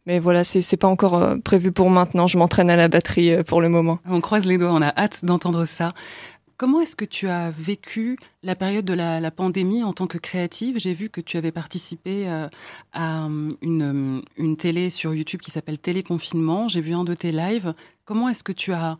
Mais 0.05 0.19
voilà, 0.19 0.43
c'est 0.43 0.61
c'est 0.61 0.77
pas 0.77 0.87
encore 0.89 1.15
euh, 1.15 1.35
prévu 1.43 1.71
pour 1.71 1.89
maintenant. 1.89 2.27
Je 2.27 2.37
m'entraîne 2.37 2.69
à 2.69 2.75
la 2.75 2.89
batterie 2.89 3.31
euh, 3.33 3.43
pour 3.43 3.61
le 3.61 3.69
moment. 3.69 3.97
On 4.07 4.21
croise 4.21 4.45
les 4.45 4.57
doigts, 4.59 4.71
on 4.73 4.81
a 4.81 4.93
hâte 4.95 5.23
d'entendre 5.23 5.65
ça. 5.65 5.93
Comment 6.57 6.79
est-ce 6.79 6.95
que 6.95 7.03
tu 7.03 7.27
as 7.27 7.49
vécu 7.51 8.17
la 8.41 8.55
période 8.55 8.85
de 8.85 8.93
la, 8.93 9.31
pandémie 9.31 9.83
en 9.83 9.91
tant 9.91 10.07
que 10.07 10.17
créative? 10.17 10.79
J'ai 10.79 10.93
vu 10.93 11.09
que 11.09 11.19
tu 11.19 11.35
avais 11.35 11.51
participé 11.51 12.29
euh, 12.29 12.47
à 12.93 13.25
euh, 13.25 13.51
une, 13.61 14.19
euh, 14.19 14.21
une 14.37 14.55
télé 14.55 14.89
sur 14.89 15.13
YouTube 15.13 15.41
qui 15.41 15.51
s'appelle 15.51 15.77
Téléconfinement. 15.77 16.69
J'ai 16.69 16.79
vu 16.79 16.93
un 16.93 17.03
de 17.03 17.13
tes 17.13 17.33
lives. 17.33 17.73
Comment 18.05 18.29
est-ce 18.29 18.43
que 18.43 18.53
tu 18.53 18.71
as 18.71 18.97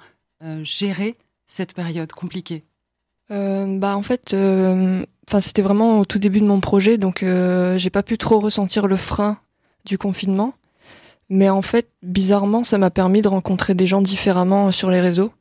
géré 0.64 1.16
cette 1.46 1.74
période 1.74 2.12
compliquée? 2.12 2.64
Bah 3.30 3.96
en 3.98 4.04
fait, 4.04 4.36
enfin 4.36 5.40
c'était 5.40 5.62
vraiment 5.62 6.00
au 6.00 6.06
tout 6.06 6.20
début 6.20 6.40
de 6.40 6.46
mon 6.46 6.60
projet, 6.60 6.98
donc 6.98 7.24
j'ai 7.24 7.90
pas 7.90 8.04
pu 8.04 8.18
trop 8.18 8.40
ressentir 8.40 8.86
le 8.86 8.96
frein 8.96 9.40
du 9.86 9.98
confinement. 9.98 10.54
Mais 11.30 11.50
en 11.50 11.62
fait, 11.62 11.88
bizarrement, 12.04 12.64
ça 12.64 12.78
m'a 12.78 12.92
permis 12.92 13.22
de 13.22 13.28
rencontrer 13.28 13.74
des 13.74 13.88
gens 13.88 14.02
différemment 14.02 14.72
sur 14.72 14.92
les 14.92 15.02
réseaux. 15.02 15.32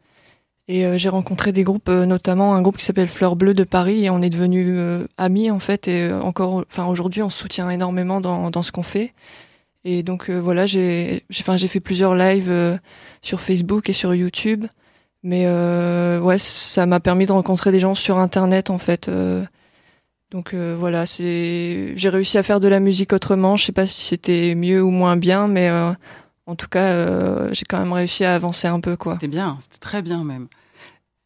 Et 0.67 0.87
euh, 0.87 0.97
j'ai 0.97 1.11
rencontré 1.11 1.53
des 1.53 1.63
groupes, 1.63 1.89
euh, 1.91 2.07
notamment 2.07 2.55
un 2.55 2.63
groupe 2.63 2.79
qui 2.79 2.85
s'appelle 2.85 3.09
Fleur 3.09 3.37
Bleue 3.37 3.53
de 3.53 3.65
Paris, 3.65 4.05
et 4.05 4.11
on 4.11 4.23
est 4.23 4.31
devenus 4.31 4.69
euh, 4.71 5.07
amis 5.19 5.51
en 5.51 5.59
fait. 5.59 5.89
Et 5.89 6.05
euh, 6.05 6.21
encore, 6.23 6.65
enfin 6.71 6.87
aujourd'hui, 6.87 7.23
on 7.23 7.29
se 7.29 7.39
soutient 7.39 7.69
énormément 7.69 8.21
dans, 8.21 8.51
dans 8.51 8.63
ce 8.63 8.73
qu'on 8.73 8.83
fait. 8.83 9.13
Et 9.85 10.03
donc 10.03 10.31
euh, 10.31 10.41
voilà, 10.41 10.65
j'ai, 10.67 11.25
enfin 11.41 11.59
j'ai 11.59 11.69
fait 11.69 11.81
plusieurs 11.81 12.15
lives 12.15 12.51
euh, 12.51 12.79
sur 13.21 13.41
Facebook 13.41 13.91
et 13.91 13.93
sur 13.93 14.15
YouTube. 14.15 14.65
Mais 15.23 15.47
ouais, 16.21 16.37
ça 16.39 16.85
m'a 16.85 17.01
permis 17.01 17.25
de 17.25 17.33
rencontrer 17.33 17.73
des 17.73 17.81
gens 17.81 17.95
sur 17.95 18.19
Internet 18.19 18.69
en 18.69 18.77
fait. 18.77 19.11
donc 20.31 20.55
voilà, 20.55 21.07
c'est 21.07 21.93
j'ai 21.97 22.09
réussi 22.11 22.37
à 22.37 22.43
faire 22.43 22.61
de 22.61 22.69
la 22.69 22.79
musique 22.79 23.15
autrement. 23.15 23.57
Je 23.57 23.65
sais 23.65 23.73
pas 23.73 23.87
si 23.87 24.05
c'était 24.05 24.55
mieux 24.55 24.83
ou 24.83 24.91
moins 24.91 25.17
bien, 25.17 25.49
mais 25.49 25.71
en 26.47 26.57
tout 26.57 26.69
cas, 26.69 26.85
euh, 26.93 27.49
j'ai 27.53 27.65
quand 27.65 27.79
même 27.79 27.93
réussi 27.93 28.25
à 28.25 28.35
avancer 28.35 28.69
un 28.69 28.81
peu. 28.81 28.97
C'était 29.13 29.29
bien, 29.29 29.59
c'était 29.61 29.79
très 29.79 30.03
bien 30.03 30.25
même. 30.25 30.49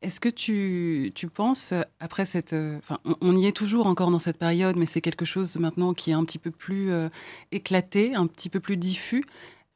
Est-ce 0.01 0.21
que 0.21 0.29
tu, 0.29 1.11
tu 1.15 1.27
penses, 1.29 1.75
après 1.99 2.25
cette... 2.25 2.53
euh, 2.53 2.79
Enfin, 2.79 2.99
on, 3.21 3.35
y 3.35 3.47
est 3.47 3.57
toujours 3.57 3.89
encore 3.89 4.13
dans 4.13 4.21
cette 4.21 4.39
période, 4.39 4.77
mais 4.77 4.87
c'est 4.87 5.01
quelque 5.01 5.25
chose 5.25 5.59
maintenant 5.59 5.93
qui 5.93 6.11
est 6.11 6.15
un 6.15 6.25
petit 6.25 6.39
peu 6.39 6.53
plus 6.53 6.93
euh, 6.93 7.09
éclaté, 7.51 8.15
un 8.15 8.29
petit 8.29 8.49
peu 8.49 8.61
plus 8.61 8.77
diffus. 8.77 9.25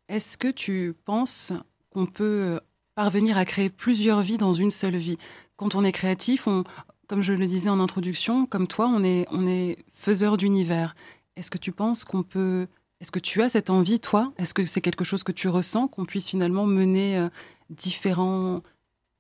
Est-ce 0.09 0.39
que 0.39 0.47
tu 0.49 0.95
penses 1.05 1.53
qu'on 1.91 2.07
peut 2.07 2.61
parvenir 2.95 3.37
à 3.37 3.45
créer 3.45 3.69
plusieurs 3.69 4.21
vies 4.21 4.37
dans 4.37 4.53
une 4.53 4.71
seule 4.71 4.97
vie? 4.97 5.19
Quand 5.57 5.75
on 5.75 5.83
est 5.83 5.93
créatif, 5.93 6.47
on, 6.47 6.63
comme 7.09 7.23
je 7.23 7.33
le 7.33 7.47
disais 7.47 7.69
en 7.71 7.81
introduction, 7.81 8.47
comme 8.47 8.69
toi, 8.69 8.87
on 8.87 9.03
est, 9.03 9.27
on 9.33 9.47
est 9.49 9.77
faiseur 9.91 10.37
d'univers. 10.37 10.95
Est-ce 11.35 11.51
que 11.51 11.59
tu 11.59 11.73
penses 11.73 12.05
qu'on 12.05 12.23
peut... 12.23 12.69
Est-ce 13.03 13.11
que 13.11 13.19
tu 13.19 13.43
as 13.43 13.49
cette 13.49 13.69
envie, 13.69 13.99
toi? 13.99 14.33
Est-ce 14.39 14.55
que 14.55 14.65
c'est 14.65 14.81
quelque 14.81 15.03
chose 15.03 15.25
que 15.25 15.33
tu 15.33 15.49
ressens, 15.49 15.89
qu'on 15.89 16.05
puisse 16.05 16.29
finalement 16.29 16.67
mener 16.67 17.19
euh, 17.19 17.29
différents 17.69 18.63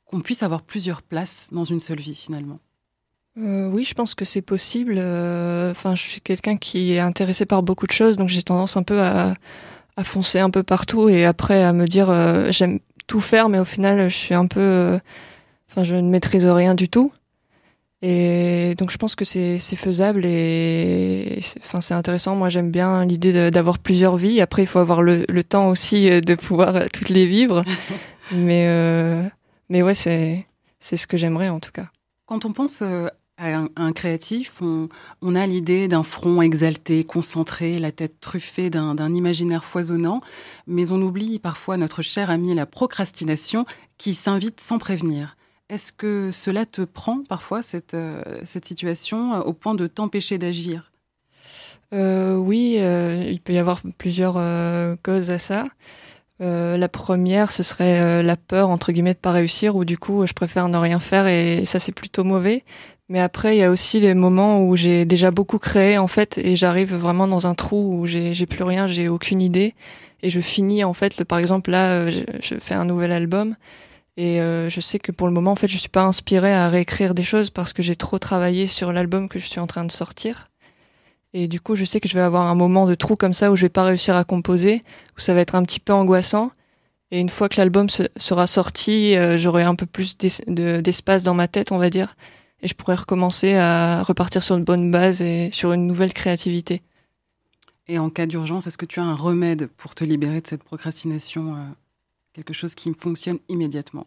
qu'on 0.05 0.21
puisse 0.21 0.45
avoir 0.45 0.62
plusieurs 0.62 1.03
places 1.03 1.49
dans 1.51 1.65
une 1.65 1.81
seule 1.81 1.99
vie 1.99 2.15
finalement? 2.15 2.61
Euh, 3.39 3.69
oui, 3.69 3.83
je 3.83 3.95
pense 3.95 4.15
que 4.15 4.25
c'est 4.25 4.41
possible. 4.43 4.95
euh, 4.99 5.73
Enfin, 5.73 5.97
je 5.97 6.03
suis 6.03 6.21
quelqu'un 6.21 6.57
qui 6.57 6.93
est 6.93 7.01
intéressé 7.01 7.45
par 7.45 7.65
beaucoup 7.65 7.89
de 7.89 7.93
choses, 7.93 8.17
donc 8.17 8.29
j'ai 8.29 8.43
tendance 8.43 8.77
un 8.77 8.85
peu 8.85 9.01
à, 9.01 9.35
à 9.97 10.05
foncer 10.05 10.39
un 10.39 10.51
peu 10.51 10.62
partout 10.62 11.09
et 11.09 11.25
après 11.25 11.65
à 11.65 11.73
me 11.73 11.87
dire 11.87 12.07
j'aime 12.53 12.79
tout 13.09 13.21
faire, 13.21 13.49
mais 13.49 13.59
au 13.59 13.65
final, 13.65 14.09
je 14.09 14.15
suis 14.15 14.35
un 14.35 14.47
peu, 14.47 15.01
enfin, 15.69 15.83
je 15.83 15.97
ne 15.97 16.09
maîtrise 16.09 16.47
rien 16.47 16.77
du 16.77 16.89
tout. 16.89 17.11
Et 18.04 18.75
donc 18.78 18.90
je 18.90 18.97
pense 18.97 19.14
que 19.14 19.25
c'est 19.25 19.59
faisable 19.76 20.25
et 20.26 21.38
c'est- 21.40 21.61
enfin 21.62 21.80
c'est 21.80 21.94
intéressant. 21.94 22.35
Moi 22.35 22.49
j'aime 22.49 22.71
bien 22.71 23.04
l'idée 23.04 23.50
d'avoir 23.52 23.78
plusieurs 23.78 24.16
vies. 24.16 24.40
Après 24.40 24.62
il 24.62 24.66
faut 24.66 24.80
avoir 24.80 25.02
le, 25.02 25.25
le 25.28 25.44
temps 25.44 25.68
aussi 25.68 26.11
euh, 26.11 26.21
de 26.21 26.35
pouvoir 26.35 26.75
euh, 26.75 26.87
toutes 26.92 27.11
les 27.11 27.26
vivre. 27.26 27.64
mais 28.32 28.66
euh, 28.66 29.23
mais 29.68 29.82
ouais 29.82 29.94
c'est 29.94 30.47
c'est 30.80 30.97
ce 30.97 31.06
que 31.06 31.16
j'aimerais 31.16 31.49
en 31.49 31.61
tout 31.61 31.71
cas. 31.71 31.87
Quand 32.26 32.44
on 32.44 32.52
pense 32.52 32.82
euh, 32.82 33.06
à 33.38 33.54
un, 33.54 33.66
à 33.76 33.82
un 33.82 33.92
créatif, 33.92 34.54
on, 34.61 34.88
on 35.23 35.37
a 35.37 35.47
l'idée 35.47 35.87
d'un 35.87 36.02
front 36.02 36.42
exalté, 36.42 37.04
concentré, 37.04 37.78
la 37.78 37.92
tête 37.92 38.21
truffée 38.21 38.68
d'un 38.68 38.97
d'un 38.97 39.14
imaginaire 39.14 39.64
foisonnant, 39.64 40.21
mais 40.66 40.90
on 40.90 41.00
oublie 41.00 41.38
parfois 41.38 41.76
notre 41.76 42.02
cher 42.02 42.30
ami 42.30 42.52
la 42.52 42.66
procrastination 42.66 43.64
qui 43.97 44.14
s'invite 44.14 44.61
sans 44.61 44.78
prévenir. 44.78 45.37
Est-ce 45.73 45.91
que 45.91 46.31
cela 46.33 46.67
te 46.67 46.83
prend 46.83 47.23
parfois, 47.26 47.62
cette, 47.62 47.95
euh, 47.95 48.23
cette 48.45 48.67
situation, 48.67 49.33
euh, 49.33 49.41
au 49.41 49.55
point 49.55 49.75
de 49.75 49.87
t'empêcher 49.87 50.37
d'agir? 50.37 50.93
Euh, 51.95 52.37
oui, 52.37 52.76
il 52.76 53.41
peut 53.41 53.55
y 53.55 53.59
avoir 53.59 53.81
plusieurs 53.97 54.35
causes 55.02 55.31
à 55.31 55.38
ça. 55.38 55.67
La 56.41 56.88
première, 56.88 57.52
ce 57.52 57.62
serait 57.62 58.23
la 58.23 58.37
peur 58.37 58.69
entre 58.69 58.93
guillemets 58.93 59.14
de 59.14 59.19
pas 59.19 59.33
réussir, 59.33 59.76
où 59.76 59.85
du 59.85 59.97
coup, 59.97 60.26
je 60.26 60.33
préfère 60.35 60.69
ne 60.69 60.76
rien 60.76 61.00
faire 61.00 61.26
et 61.26 61.64
ça 61.64 61.79
c'est 61.79 61.93
plutôt 61.93 62.25
mauvais. 62.25 62.64
Mais 63.09 63.21
après, 63.21 63.57
il 63.57 63.61
y 63.61 63.62
a 63.62 63.71
aussi 63.71 64.00
les 64.00 64.14
moments 64.14 64.64
où 64.64 64.75
j'ai 64.75 65.05
déjà 65.05 65.31
beaucoup 65.31 65.59
créé 65.59 65.99
en 65.99 66.09
fait 66.09 66.38
et 66.38 66.57
j'arrive 66.57 66.95
vraiment 66.95 67.29
dans 67.29 67.47
un 67.47 67.55
trou 67.55 68.00
où 68.00 68.07
j'ai 68.07 68.47
plus 68.47 68.64
rien, 68.64 68.87
j'ai 68.87 69.09
aucune 69.09 69.41
idée 69.41 69.75
et 70.23 70.31
je 70.31 70.41
finis 70.41 70.85
en 70.85 70.95
fait. 70.95 71.25
Par 71.25 71.38
exemple 71.38 71.71
là, 71.71 72.11
je 72.11 72.55
fais 72.59 72.75
un 72.75 72.87
nouvel 72.87 73.12
album 73.12 73.55
Et 74.16 74.40
euh, 74.40 74.69
je 74.69 74.81
sais 74.81 74.99
que 74.99 75.11
pour 75.12 75.26
le 75.26 75.33
moment, 75.33 75.52
en 75.52 75.57
fait, 75.57 75.69
je 75.69 75.78
suis 75.78 75.88
pas 75.88 76.02
inspirée 76.04 76.52
à 76.52 76.69
réécrire 76.69 77.14
des 77.14 77.25
choses 77.25 77.50
parce 77.50 77.73
que 77.73 77.83
j'ai 77.83 77.97
trop 77.97 78.19
travaillé 78.19 78.66
sur 78.66 78.92
l'album 78.92 79.28
que 79.28 79.38
je 79.38 79.47
suis 79.47 79.61
en 79.61 79.66
train 79.66 79.85
de 79.85 79.92
sortir. 79.92 80.50
Et 81.33 81.49
du 81.49 81.61
coup, 81.61 81.76
je 81.76 81.85
sais 81.87 81.99
que 81.99 82.09
je 82.09 82.14
vais 82.14 82.21
avoir 82.21 82.47
un 82.47 82.54
moment 82.54 82.87
de 82.87 82.95
trou 82.95 83.16
comme 83.16 83.33
ça 83.33 83.50
où 83.50 83.57
je 83.57 83.62
vais 83.62 83.71
pas 83.71 83.85
réussir 83.85 84.14
à 84.16 84.25
composer, 84.25 84.83
où 85.16 85.21
ça 85.21 85.33
va 85.33 85.40
être 85.40 85.54
un 85.54 85.62
petit 85.62 85.81
peu 85.81 85.95
angoissant. 85.95 86.50
Et 87.11 87.21
une 87.21 87.31
fois 87.31 87.49
que 87.49 87.57
l'album 87.59 87.88
se- 87.88 88.02
sera 88.19 88.47
sorti, 88.47 89.16
euh, 89.16 89.38
j'aurai 89.38 89.62
un 89.62 89.75
peu 89.75 89.87
plus 89.87 90.19
d'es- 90.19 90.45
de- 90.47 90.81
d'espace 90.83 91.23
dans 91.23 91.35
ma 91.35 91.49
tête, 91.49 91.73
on 91.73 91.78
va 91.78 91.88
dire. 91.88 92.14
Et 92.61 92.69
je 92.69 92.75
pourrais 92.75 92.95
recommencer 92.97 93.54
à 93.54 94.02
repartir 94.02 94.42
sur 94.42 94.57
une 94.57 94.64
bonne 94.64 94.90
base 94.90 95.23
et 95.23 95.50
sur 95.52 95.73
une 95.73 95.87
nouvelle 95.87 96.12
créativité. 96.12 96.83
Et 97.88 97.99
en 97.99 98.11
cas 98.11 98.26
d'urgence, 98.26 98.66
est-ce 98.66 98.78
que 98.78 98.87
tu 98.87 99.00
as 99.00 99.04
un 99.04 99.14
remède 99.14 99.69
pour 99.78 99.95
te 99.95 100.04
libérer 100.04 100.40
de 100.42 100.47
cette 100.47 100.62
procrastination 100.62 101.57
euh, 101.57 101.59
Quelque 102.33 102.53
chose 102.53 102.75
qui 102.75 102.93
fonctionne 102.99 103.39
immédiatement 103.49 104.07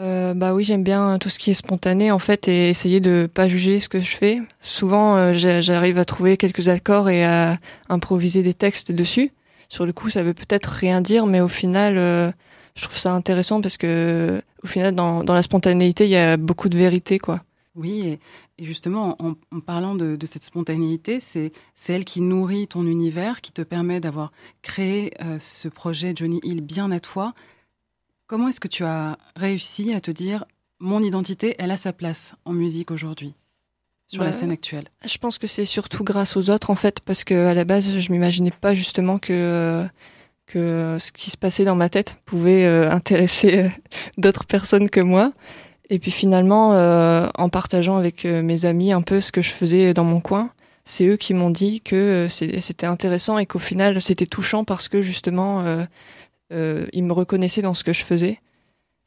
Euh, 0.00 0.32
bah 0.34 0.54
oui, 0.54 0.64
j'aime 0.64 0.82
bien 0.82 1.18
tout 1.18 1.28
ce 1.28 1.38
qui 1.38 1.50
est 1.50 1.54
spontané 1.54 2.10
en 2.10 2.18
fait 2.18 2.48
et 2.48 2.70
essayer 2.70 3.00
de 3.00 3.28
pas 3.32 3.48
juger 3.48 3.80
ce 3.80 3.88
que 3.90 4.00
je 4.00 4.16
fais. 4.16 4.40
Souvent, 4.60 5.16
euh, 5.16 5.34
j'a- 5.34 5.60
j'arrive 5.60 5.98
à 5.98 6.04
trouver 6.06 6.36
quelques 6.38 6.68
accords 6.68 7.10
et 7.10 7.24
à 7.24 7.58
improviser 7.90 8.42
des 8.42 8.54
textes 8.54 8.90
dessus. 8.92 9.30
Sur 9.68 9.84
le 9.84 9.92
coup, 9.92 10.08
ça 10.08 10.22
veut 10.22 10.32
peut-être 10.34 10.68
rien 10.70 11.02
dire, 11.02 11.26
mais 11.26 11.40
au 11.42 11.48
final, 11.48 11.98
euh, 11.98 12.32
je 12.74 12.82
trouve 12.84 12.96
ça 12.96 13.12
intéressant 13.12 13.60
parce 13.60 13.76
que 13.76 14.40
au 14.64 14.66
final, 14.66 14.94
dans, 14.94 15.22
dans 15.22 15.34
la 15.34 15.42
spontanéité, 15.42 16.04
il 16.04 16.10
y 16.10 16.16
a 16.16 16.38
beaucoup 16.38 16.70
de 16.70 16.78
vérité, 16.78 17.18
quoi. 17.18 17.42
Oui, 17.76 18.00
et, 18.06 18.18
et 18.58 18.64
justement, 18.64 19.16
en, 19.22 19.34
en 19.54 19.60
parlant 19.60 19.94
de, 19.94 20.16
de 20.16 20.26
cette 20.26 20.42
spontanéité, 20.44 21.20
c'est 21.20 21.52
c'est 21.74 21.92
elle 21.92 22.04
qui 22.06 22.22
nourrit 22.22 22.66
ton 22.66 22.86
univers, 22.86 23.42
qui 23.42 23.52
te 23.52 23.62
permet 23.62 24.00
d'avoir 24.00 24.32
créé 24.62 25.12
ce 25.38 25.68
projet 25.68 26.12
Johnny 26.16 26.40
Hill 26.42 26.62
bien 26.62 26.90
à 26.90 26.98
toi. 27.00 27.34
Comment 28.28 28.48
est-ce 28.48 28.60
que 28.60 28.68
tu 28.68 28.84
as 28.84 29.16
réussi 29.36 29.94
à 29.94 30.00
te 30.00 30.10
dire, 30.10 30.44
mon 30.80 31.02
identité, 31.02 31.56
elle 31.58 31.70
a 31.70 31.78
sa 31.78 31.94
place 31.94 32.34
en 32.44 32.52
musique 32.52 32.90
aujourd'hui, 32.90 33.32
sur 34.06 34.22
la 34.22 34.28
Bah, 34.30 34.36
scène 34.36 34.50
actuelle? 34.50 34.90
Je 35.02 35.16
pense 35.16 35.38
que 35.38 35.46
c'est 35.46 35.64
surtout 35.64 36.04
grâce 36.04 36.36
aux 36.36 36.50
autres 36.50 36.68
en 36.68 36.74
fait, 36.74 37.00
parce 37.00 37.24
que 37.24 37.46
à 37.46 37.54
la 37.54 37.64
base, 37.64 37.98
je 37.98 38.12
m'imaginais 38.12 38.50
pas 38.50 38.74
justement 38.74 39.18
que 39.18 39.82
que 40.44 40.98
ce 41.00 41.10
qui 41.10 41.30
se 41.30 41.38
passait 41.38 41.64
dans 41.64 41.74
ma 41.74 41.88
tête 41.88 42.18
pouvait 42.26 42.66
euh, 42.66 42.90
intéresser 42.90 43.64
euh, 43.64 43.68
d'autres 44.18 44.44
personnes 44.44 44.90
que 44.90 45.00
moi. 45.00 45.32
Et 45.88 45.98
puis 45.98 46.10
finalement, 46.10 46.74
euh, 46.74 47.28
en 47.34 47.48
partageant 47.48 47.96
avec 47.96 48.26
euh, 48.26 48.42
mes 48.42 48.66
amis 48.66 48.92
un 48.92 49.00
peu 49.02 49.22
ce 49.22 49.32
que 49.32 49.40
je 49.40 49.50
faisais 49.50 49.94
dans 49.94 50.04
mon 50.04 50.20
coin, 50.20 50.50
c'est 50.88 51.06
eux 51.06 51.16
qui 51.18 51.34
m'ont 51.34 51.50
dit 51.50 51.82
que 51.82 51.96
euh, 51.96 52.28
c'était 52.28 52.86
intéressant 52.86 53.36
et 53.36 53.44
qu'au 53.44 53.58
final, 53.58 54.00
c'était 54.00 54.24
touchant 54.26 54.64
parce 54.64 54.88
que 54.88 55.02
justement, 55.02 55.60
euh, 55.60 55.64
euh, 55.66 55.86
ils 56.50 57.04
me 57.04 57.12
reconnaissaient 57.12 57.62
dans 57.62 57.74
ce 57.74 57.84
que 57.84 57.92
je 57.92 58.04
faisais. 58.04 58.40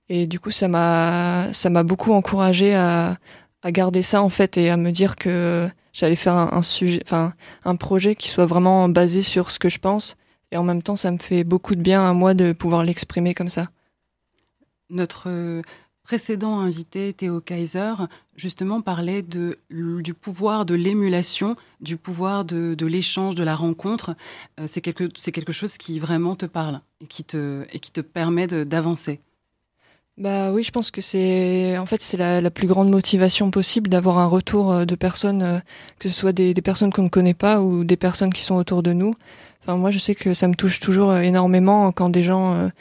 Et 0.09 0.27
du 0.27 0.39
coup, 0.39 0.51
ça 0.51 0.67
m'a 0.67 1.53
ça 1.53 1.69
m'a 1.69 1.83
beaucoup 1.83 2.11
encouragé 2.13 2.75
à 2.75 3.17
à 3.63 3.71
garder 3.71 4.01
ça 4.01 4.21
en 4.21 4.29
fait 4.29 4.57
et 4.57 4.69
à 4.69 4.77
me 4.77 4.91
dire 4.91 5.15
que 5.15 5.69
j'allais 5.93 6.15
faire 6.15 6.33
un, 6.33 6.49
un 6.51 6.61
sujet, 6.61 7.01
enfin 7.05 7.33
un 7.63 7.75
projet 7.75 8.15
qui 8.15 8.29
soit 8.29 8.45
vraiment 8.45 8.89
basé 8.89 9.21
sur 9.21 9.51
ce 9.51 9.59
que 9.59 9.69
je 9.69 9.79
pense. 9.79 10.15
Et 10.51 10.57
en 10.57 10.63
même 10.63 10.83
temps, 10.83 10.95
ça 10.95 11.11
me 11.11 11.17
fait 11.17 11.43
beaucoup 11.43 11.75
de 11.75 11.81
bien 11.81 12.07
à 12.07 12.13
moi 12.13 12.33
de 12.33 12.51
pouvoir 12.51 12.83
l'exprimer 12.83 13.33
comme 13.33 13.49
ça. 13.49 13.69
Notre 14.89 15.29
euh, 15.29 15.61
précédent 16.03 16.59
invité, 16.59 17.13
Théo 17.13 17.39
Kaiser, 17.39 17.93
justement 18.41 18.81
parlait 18.81 19.21
de, 19.21 19.59
du 19.69 20.13
pouvoir 20.13 20.65
de 20.65 20.73
l'émulation, 20.73 21.55
du 21.79 21.95
pouvoir 21.95 22.43
de, 22.43 22.73
de 22.73 22.85
l'échange, 22.87 23.35
de 23.35 23.43
la 23.43 23.55
rencontre. 23.55 24.15
Euh, 24.59 24.65
c'est 24.67 24.81
quelque, 24.81 25.03
quelque 25.29 25.53
chose 25.53 25.77
qui 25.77 25.99
vraiment 25.99 26.35
te 26.35 26.47
parle 26.47 26.81
et 27.01 27.05
qui 27.05 27.23
te, 27.23 27.65
et 27.71 27.79
qui 27.79 27.91
te 27.91 28.01
permet 28.01 28.47
d'avancer. 28.47 29.19
Bah 30.17 30.51
oui, 30.51 30.63
je 30.63 30.71
pense 30.71 30.91
que 30.91 31.01
c'est 31.01 31.77
en 31.77 31.85
fait 31.85 32.01
c'est 32.01 32.17
la, 32.17 32.41
la 32.41 32.51
plus 32.51 32.67
grande 32.67 32.89
motivation 32.89 33.49
possible 33.49 33.89
d'avoir 33.89 34.17
un 34.17 34.27
retour 34.27 34.71
euh, 34.71 34.85
de 34.85 34.95
personnes, 34.95 35.43
euh, 35.43 35.59
que 35.99 36.09
ce 36.09 36.15
soit 36.15 36.33
des, 36.33 36.53
des 36.53 36.61
personnes 36.61 36.91
qu'on 36.91 37.03
ne 37.03 37.09
connaît 37.09 37.35
pas 37.35 37.61
ou 37.61 37.83
des 37.83 37.97
personnes 37.97 38.33
qui 38.33 38.43
sont 38.43 38.55
autour 38.55 38.81
de 38.81 38.91
nous. 38.91 39.13
Enfin 39.61 39.77
moi 39.77 39.91
je 39.91 39.99
sais 39.99 40.15
que 40.15 40.33
ça 40.33 40.47
me 40.47 40.55
touche 40.55 40.79
toujours 40.79 41.15
énormément 41.15 41.91
quand 41.91 42.09
des 42.09 42.23
gens 42.23 42.71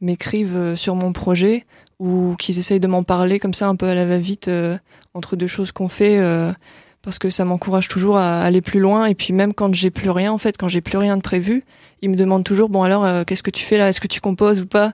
m'écrivent 0.00 0.76
sur 0.76 0.94
mon 0.94 1.12
projet 1.12 1.66
ou 1.98 2.36
qu'ils 2.38 2.58
essayent 2.58 2.80
de 2.80 2.86
m'en 2.86 3.02
parler 3.02 3.38
comme 3.38 3.54
ça 3.54 3.68
un 3.68 3.76
peu 3.76 3.86
à 3.86 3.94
la 3.94 4.06
va-vite 4.06 4.48
euh, 4.48 4.78
entre 5.14 5.36
deux 5.36 5.46
choses 5.46 5.72
qu'on 5.72 5.88
fait. 5.88 6.18
euh, 6.18 6.52
parce 7.00 7.18
que 7.20 7.30
ça 7.30 7.44
m'encourage 7.44 7.88
toujours 7.88 8.18
à 8.18 8.42
aller 8.42 8.60
plus 8.60 8.80
loin 8.80 9.06
et 9.06 9.14
puis 9.14 9.32
même 9.32 9.54
quand 9.54 9.72
j'ai 9.72 9.90
plus 9.90 10.10
rien 10.10 10.32
en 10.32 10.36
fait 10.36 10.58
quand 10.58 10.68
j'ai 10.68 10.80
plus 10.80 10.98
rien 10.98 11.16
de 11.16 11.22
prévu 11.22 11.64
ils 12.02 12.10
me 12.10 12.16
demandent 12.16 12.44
toujours 12.44 12.68
bon 12.68 12.82
alors 12.82 13.04
euh, 13.04 13.22
qu'est-ce 13.24 13.42
que 13.44 13.50
tu 13.52 13.64
fais 13.64 13.78
là? 13.78 13.88
Est-ce 13.88 14.00
que 14.00 14.08
tu 14.08 14.20
composes 14.20 14.60
ou 14.60 14.66
pas? 14.66 14.92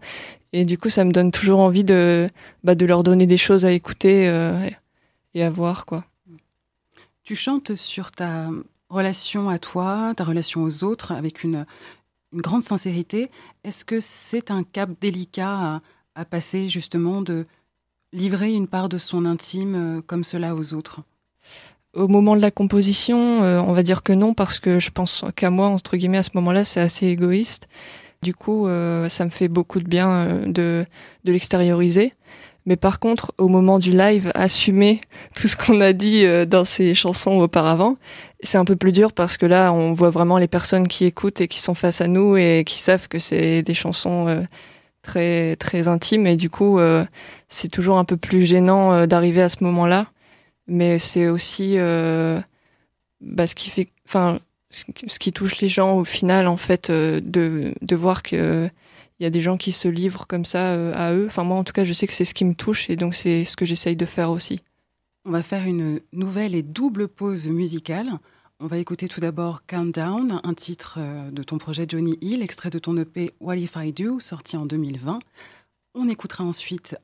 Et 0.53 0.64
du 0.64 0.79
coup, 0.79 0.88
ça 0.88 1.05
me 1.05 1.11
donne 1.11 1.33
toujours 1.33 1.59
envie 1.59 1.83
de, 1.83 2.29
bah, 2.62 2.77
de 2.77 2.87
leur 2.87 3.03
donner 3.03 3.27
des 3.27 3.37
choses 3.37 3.64
à 3.64 3.73
écouter 3.73 4.29
euh, 4.29 4.71
et 5.35 5.43
à 5.43 5.51
voir, 5.51 5.85
quoi. 5.85 6.05
Tu 7.25 7.35
chantes 7.35 7.75
sur 7.75 8.12
ta 8.12 8.51
relation 8.88 9.49
à 9.49 9.59
toi, 9.59 10.12
ta 10.17 10.23
relation 10.23 10.62
aux 10.62 10.85
autres, 10.85 11.11
avec 11.11 11.43
une, 11.43 11.67
une 12.33 12.40
grande 12.40 12.62
sincérité. 12.62 13.33
Est-ce 13.64 13.85
que 13.85 13.99
c'est 14.01 14.53
un 14.53 14.62
cap 14.62 14.90
délicat 15.01 15.51
à, 15.51 15.81
à 16.14 16.24
passer, 16.24 16.68
justement, 16.68 17.22
de 17.22 17.44
livrer 18.14 18.53
une 18.53 18.68
part 18.68 18.88
de 18.88 18.98
son 18.98 19.27
intime 19.27 19.74
euh, 19.74 20.03
comme 20.07 20.24
cela 20.24 20.55
aux 20.55 20.72
autres 20.72 21.00
Au 21.94 22.09
moment 22.09 22.37
de 22.37 22.40
la 22.40 22.50
composition, 22.50 23.42
euh, 23.42 23.61
on 23.61 23.72
va 23.72 23.83
dire 23.83 24.03
que 24.03 24.12
non, 24.12 24.35
parce 24.35 24.61
que 24.61 24.79
je 24.79 24.90
pense 24.90 25.24
qu'à 25.37 25.50
moi, 25.50 25.66
entre 25.66 25.96
guillemets, 25.96 26.18
à 26.18 26.22
ce 26.22 26.31
moment-là, 26.35 26.64
c'est 26.64 26.81
assez 26.81 27.09
égoïste. 27.09 27.68
Du 28.22 28.35
coup, 28.35 28.66
euh, 28.66 29.09
ça 29.09 29.24
me 29.24 29.31
fait 29.31 29.48
beaucoup 29.48 29.81
de 29.81 29.88
bien 29.88 30.42
de, 30.46 30.87
de 31.24 31.33
l'extérioriser. 31.33 32.14
Mais 32.66 32.77
par 32.77 32.98
contre, 32.98 33.35
au 33.37 33.48
moment 33.48 33.79
du 33.79 33.90
live, 33.90 34.31
assumer 34.35 35.03
tout 35.35 35.48
ce 35.48 35.57
qu'on 35.57 35.81
a 35.81 35.92
dit 35.92 36.24
dans 36.46 36.64
ces 36.64 36.94
chansons 36.94 37.33
auparavant, 37.33 37.98
c'est 38.42 38.57
un 38.57 38.64
peu 38.64 38.77
plus 38.77 38.92
dur 38.92 39.12
parce 39.12 39.37
que 39.37 39.44
là, 39.44 39.72
on 39.72 39.92
voit 39.92 40.11
vraiment 40.11 40.38
les 40.38 40.48
personnes 40.48 40.87
qui 40.88 41.05
écoutent 41.05 41.42
et 41.42 41.48
qui 41.48 41.61
sont 41.61 41.74
face 41.74 42.00
à 42.00 42.07
nous 42.07 42.37
et 42.37 42.62
qui 42.64 42.81
savent 42.81 43.09
que 43.09 43.18
c'est 43.18 43.62
des 43.62 43.74
chansons 43.74 44.46
très 45.05 45.55
très 45.57 45.87
intimes 45.87 46.27
et 46.27 46.37
du 46.37 46.51
coup, 46.51 46.79
euh, 46.81 47.05
c'est 47.49 47.69
toujours 47.69 47.99
un 47.99 48.05
peu 48.05 48.17
plus 48.17 48.45
gênant 48.45 48.93
euh, 48.93 49.07
d'arriver 49.07 49.43
à 49.43 49.49
ce 49.49 49.62
moment-là. 49.62 50.09
Mais 50.67 50.99
c'est 50.99 51.29
aussi 51.29 51.75
euh, 51.77 52.40
bah, 53.21 53.47
ce 53.47 53.55
qui 53.55 53.71
fait, 53.71 53.88
enfin, 54.09 54.40
ce 54.71 54.85
qui- 54.87 55.09
ce 55.09 55.19
qui 55.19 55.33
touche 55.33 55.61
les 55.61 55.69
gens 55.69 55.97
au 55.97 56.05
final, 56.05 56.49
en 56.49 56.57
fait, 56.57 56.90
euh, 56.90 57.21
de, 57.23 57.73
de 57.81 57.97
voir 57.97 58.23
que 58.23 58.69
il 59.21 59.23
y 59.23 59.27
a 59.27 59.31
des 59.31 59.40
gens 59.40 59.57
qui 59.57 59.71
se 59.71 59.87
livrent 59.87 60.27
comme 60.27 60.45
ça 60.45 60.73
euh, 60.73 60.93
à 60.97 61.12
eux. 61.14 61.27
Enfin, 61.29 61.45
moi, 61.45 61.57
en 61.57 61.62
tout 61.64 61.73
cas, 61.73 61.85
je 61.85 61.93
sais 61.93 62.07
que 62.09 62.12
c'est 62.12 62.25
ce 62.25 62.35
qui 62.35 62.45
me 62.45 62.55
touche 62.55 62.90
et 62.90 62.97
donc 62.97 63.14
c'est 63.14 63.45
ce 63.45 63.57
que 63.57 63.64
j'essaye 63.64 63.95
de 63.95 64.07
faire 64.07 64.31
aussi. 64.31 64.61
On 65.25 65.31
va 65.31 65.43
faire 65.43 65.64
une 65.67 66.01
nouvelle 66.12 66.55
et 66.55 66.62
double 66.62 67.07
pause 67.09 67.47
musicale. 67.49 68.09
On 68.61 68.69
va 68.69 68.79
écouter 68.79 69.09
tout 69.09 69.19
d'abord 69.19 69.67
Countdown, 69.67 70.40
un 70.45 70.55
titre 70.55 70.99
euh, 71.01 71.31
de 71.33 71.43
ton 71.43 71.59
projet 71.59 71.87
Johnny 71.88 72.17
Hill, 72.21 72.40
extrait 72.40 72.71
de 72.71 72.79
ton 72.79 72.97
EP 72.97 73.35
What 73.40 73.57
If 73.57 73.75
I 73.77 73.93
Do, 73.93 74.21
sorti 74.21 74.57
en 74.57 74.64
2020. 74.64 75.19
On 75.95 76.09
écoutera 76.09 76.45
ensuite 76.45 76.97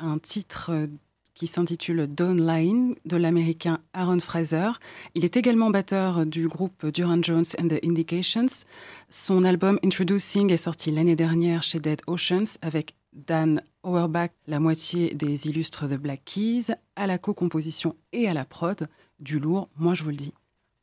un 0.00 0.18
titre 0.18 0.70
euh, 0.72 0.88
qui 1.34 1.46
s'intitule 1.46 2.08
Dawn 2.08 2.44
Line 2.44 2.96
de 3.04 3.16
l'américain 3.16 3.78
Aaron 3.92 4.18
Fraser. 4.18 4.72
Il 5.14 5.24
est 5.24 5.36
également 5.36 5.70
batteur 5.70 6.26
du 6.26 6.48
groupe 6.48 6.84
Duran 6.86 7.22
Jones 7.22 7.44
and 7.60 7.68
the 7.68 7.84
Indications. 7.84 8.64
Son 9.08 9.44
album 9.44 9.78
Introducing 9.84 10.52
est 10.52 10.56
sorti 10.56 10.90
l'année 10.90 11.16
dernière 11.16 11.62
chez 11.62 11.78
Dead 11.78 12.00
Oceans 12.08 12.58
avec 12.62 12.96
Dan 13.12 13.62
Auerbach, 13.84 14.32
la 14.48 14.58
moitié 14.58 15.14
des 15.14 15.46
illustres 15.46 15.86
de 15.86 15.96
Black 15.96 16.22
Keys, 16.24 16.74
à 16.96 17.06
la 17.06 17.18
co-composition 17.18 17.94
et 18.12 18.28
à 18.28 18.34
la 18.34 18.44
prod. 18.44 18.88
Du 19.20 19.38
lourd, 19.38 19.68
moi 19.76 19.94
je 19.94 20.02
vous 20.02 20.10
le 20.10 20.16
dis. 20.16 20.32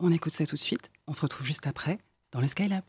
On 0.06 0.12
écoute 0.12 0.34
ça 0.34 0.46
tout 0.46 0.58
de 0.58 0.62
suite. 0.62 0.92
On 1.08 1.13
se 1.13 1.22
retrouve 1.22 1.48
juste 1.48 1.66
après 1.66 1.98
dans 2.34 2.42
le 2.42 2.48
Skylab. 2.50 2.84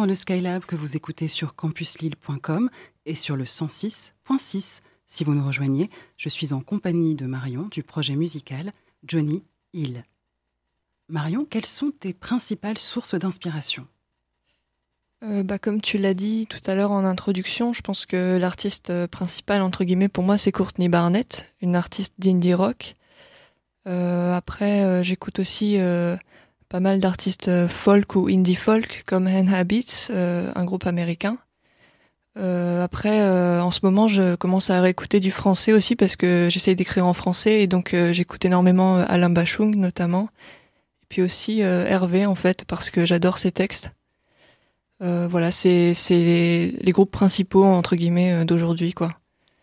dans 0.00 0.06
le 0.06 0.14
Skylab 0.14 0.64
que 0.64 0.76
vous 0.76 0.96
écoutez 0.96 1.28
sur 1.28 1.54
campuslille.com 1.54 2.70
et 3.04 3.14
sur 3.14 3.36
le 3.36 3.44
106.6. 3.44 4.80
Si 5.06 5.24
vous 5.24 5.34
nous 5.34 5.46
rejoignez, 5.46 5.90
je 6.16 6.30
suis 6.30 6.54
en 6.54 6.62
compagnie 6.62 7.14
de 7.14 7.26
Marion 7.26 7.68
du 7.70 7.82
projet 7.82 8.16
musical 8.16 8.72
Johnny 9.04 9.42
Hill. 9.74 10.04
Marion, 11.10 11.44
quelles 11.44 11.66
sont 11.66 11.90
tes 11.90 12.14
principales 12.14 12.78
sources 12.78 13.14
d'inspiration? 13.14 13.86
Euh, 15.22 15.42
bah, 15.42 15.58
comme 15.58 15.82
tu 15.82 15.98
l'as 15.98 16.14
dit 16.14 16.46
tout 16.46 16.62
à 16.64 16.74
l'heure 16.74 16.92
en 16.92 17.04
introduction, 17.04 17.74
je 17.74 17.82
pense 17.82 18.06
que 18.06 18.38
l'artiste 18.38 18.88
euh, 18.88 19.06
principal, 19.06 19.60
entre 19.60 19.84
guillemets, 19.84 20.08
pour 20.08 20.24
moi, 20.24 20.38
c'est 20.38 20.50
Courtney 20.50 20.88
Barnett, 20.88 21.54
une 21.60 21.76
artiste 21.76 22.14
d'indie 22.18 22.54
rock. 22.54 22.94
Euh, 23.86 24.34
après, 24.34 25.04
j'écoute 25.04 25.40
aussi 25.40 25.76
pas 26.70 26.80
mal 26.80 27.00
d'artistes 27.00 27.66
folk 27.66 28.14
ou 28.14 28.28
indie 28.28 28.54
folk, 28.54 29.02
comme 29.04 29.26
Hen 29.26 29.52
Habits, 29.52 30.06
euh, 30.10 30.50
un 30.54 30.64
groupe 30.64 30.86
américain. 30.86 31.36
Euh, 32.38 32.82
après, 32.84 33.20
euh, 33.20 33.60
en 33.60 33.72
ce 33.72 33.80
moment, 33.82 34.06
je 34.06 34.36
commence 34.36 34.70
à 34.70 34.80
réécouter 34.80 35.18
du 35.18 35.32
français 35.32 35.72
aussi 35.72 35.96
parce 35.96 36.14
que 36.14 36.48
j'essaye 36.48 36.76
d'écrire 36.76 37.06
en 37.06 37.12
français 37.12 37.60
et 37.60 37.66
donc 37.66 37.92
euh, 37.92 38.12
j'écoute 38.12 38.44
énormément 38.44 38.98
euh, 38.98 39.04
Alain 39.08 39.30
Bachung 39.30 39.74
notamment. 39.74 40.28
Et 41.02 41.06
puis 41.08 41.22
aussi 41.22 41.62
euh, 41.64 41.84
Hervé 41.86 42.24
en 42.24 42.36
fait 42.36 42.64
parce 42.64 42.90
que 42.90 43.04
j'adore 43.04 43.38
ses 43.38 43.50
textes. 43.50 43.92
Euh, 45.02 45.26
voilà, 45.28 45.50
c'est 45.50 45.92
les, 46.10 46.70
les 46.70 46.92
groupes 46.92 47.10
principaux 47.10 47.64
entre 47.64 47.96
guillemets 47.96 48.32
euh, 48.32 48.44
d'aujourd'hui 48.44 48.92
quoi. 48.92 49.19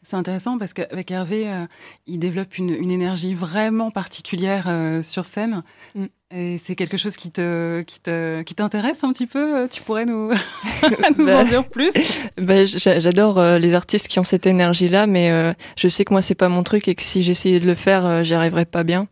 C'est 0.10 0.16
intéressant 0.16 0.58
parce 0.58 0.72
qu'avec 0.74 1.12
Hervé, 1.12 1.50
euh, 1.50 1.66
il 2.06 2.18
développe 2.20 2.58
une, 2.58 2.70
une 2.70 2.92
énergie 2.92 3.34
vraiment 3.34 3.92
particulière 3.92 4.64
euh, 4.70 5.02
sur 5.04 5.26
scène. 5.26 5.64
Mm. 5.96 6.06
Et 6.34 6.58
c'est 6.58 6.76
quelque 6.76 6.96
chose 6.96 7.18
qui 7.18 7.30
te, 7.30 7.82
qui 7.82 8.00
te, 8.00 8.42
qui 8.44 8.56
t'intéresse 8.56 9.04
un 9.04 9.12
petit 9.12 9.28
peu. 9.28 9.64
euh, 9.64 9.68
Tu 9.68 9.82
pourrais 9.82 10.06
nous, 10.06 10.30
nous 11.18 11.26
Bah. 11.26 11.40
en 11.40 11.44
dire 11.44 11.68
plus? 11.68 11.92
j'a- 12.38 13.00
j'adore 13.02 13.38
euh, 13.38 13.60
les 13.60 13.74
artistes 13.76 14.08
qui 14.08 14.18
ont 14.20 14.24
cette 14.24 14.46
énergie-là, 14.48 15.08
mais 15.08 15.54
je 15.78 15.88
sais 15.90 16.06
que 16.06 16.14
moi 16.14 16.22
c'est 16.22 16.36
pas 16.36 16.48
mon 16.48 16.64
truc 16.64 16.88
et 16.88 16.96
que 16.96 17.02
si 17.02 17.22
j'essayais 17.22 17.60
de 17.60 17.66
le 17.68 17.76
faire, 17.76 18.24
j'y 18.24 18.34
arriverais 18.34 18.66
pas 18.66 18.84
bien. 18.86 19.08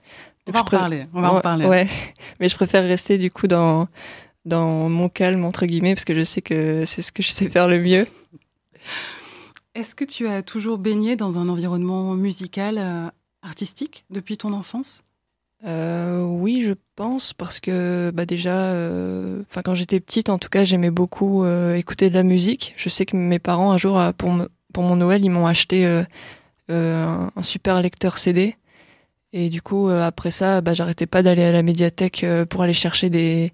On 0.47 0.51
va 0.53 0.61
en 0.61 0.63
pré- 0.63 0.77
reparler. 0.77 1.05
On 1.13 1.19
va 1.21 1.31
en 1.31 1.35
reparler. 1.35 1.65
Ouais, 1.65 1.89
mais 2.39 2.47
je 2.47 2.55
préfère 2.55 2.83
rester 2.83 3.17
du 3.17 3.31
coup 3.31 3.47
dans 3.47 3.89
dans 4.45 4.87
mon 4.89 5.09
calme 5.09 5.43
entre 5.43 5.65
guillemets 5.65 5.93
parce 5.93 6.05
que 6.05 6.15
je 6.15 6.23
sais 6.23 6.41
que 6.41 6.85
c'est 6.85 7.01
ce 7.01 7.11
que 7.11 7.21
je 7.21 7.31
sais 7.31 7.49
faire 7.49 7.67
le 7.67 7.81
mieux. 7.81 8.07
Est-ce 9.75 9.93
que 9.93 10.05
tu 10.05 10.25
as 10.29 10.41
toujours 10.41 10.77
baigné 10.77 11.17
dans 11.17 11.37
un 11.37 11.49
environnement 11.49 12.13
musical, 12.13 12.77
euh, 12.77 13.09
artistique 13.41 14.05
depuis 14.09 14.37
ton 14.37 14.53
enfance? 14.53 15.03
Euh, 15.65 16.23
oui, 16.23 16.61
je 16.61 16.71
pense 16.95 17.33
parce 17.33 17.59
que 17.59 18.09
bah 18.13 18.25
déjà, 18.25 18.55
euh, 18.55 19.41
enfin 19.49 19.61
quand 19.63 19.75
j'étais 19.75 19.99
petite, 19.99 20.29
en 20.29 20.39
tout 20.39 20.47
cas, 20.47 20.63
j'aimais 20.63 20.91
beaucoup 20.91 21.45
écouter 21.75 22.09
de 22.09 22.15
la 22.15 22.23
musique. 22.23 22.73
Je 22.77 22.87
sais 22.87 23.05
que 23.05 23.17
mes 23.17 23.39
parents 23.39 23.71
un 23.71 23.77
jour 23.77 23.99
pour 24.17 24.83
mon 24.83 24.95
Noël, 24.95 25.25
ils 25.25 25.29
m'ont 25.29 25.47
acheté 25.47 25.85
un, 26.69 27.29
super 27.41 27.81
lecteur 27.81 28.17
CD. 28.17 28.55
Et 29.33 29.49
du 29.49 29.61
coup, 29.61 29.89
après 29.89 30.31
ça, 30.31 30.61
bah, 30.61 30.73
j'arrêtais 30.73 31.07
pas 31.07 31.21
d'aller 31.21 31.43
à 31.43 31.51
la 31.51 31.63
médiathèque 31.63 32.25
pour 32.49 32.61
aller 32.61 32.73
chercher 32.73 33.09
des, 33.09 33.51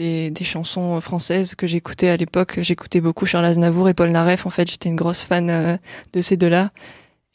des, 0.00 0.30
des 0.30 0.44
chansons 0.44 0.98
françaises 1.02 1.54
que 1.54 1.66
j'écoutais 1.66 2.08
à 2.08 2.16
l'époque. 2.16 2.58
J'écoutais 2.62 3.00
beaucoup 3.02 3.26
Charles 3.26 3.44
Aznavour 3.44 3.88
et 3.88 3.94
Paul 3.94 4.10
Naref. 4.10 4.46
En 4.46 4.50
fait, 4.50 4.68
j'étais 4.70 4.88
une 4.88 4.96
grosse 4.96 5.24
fan 5.24 5.50
euh, 5.50 5.76
de 6.14 6.20
ces 6.22 6.36
deux-là. 6.38 6.72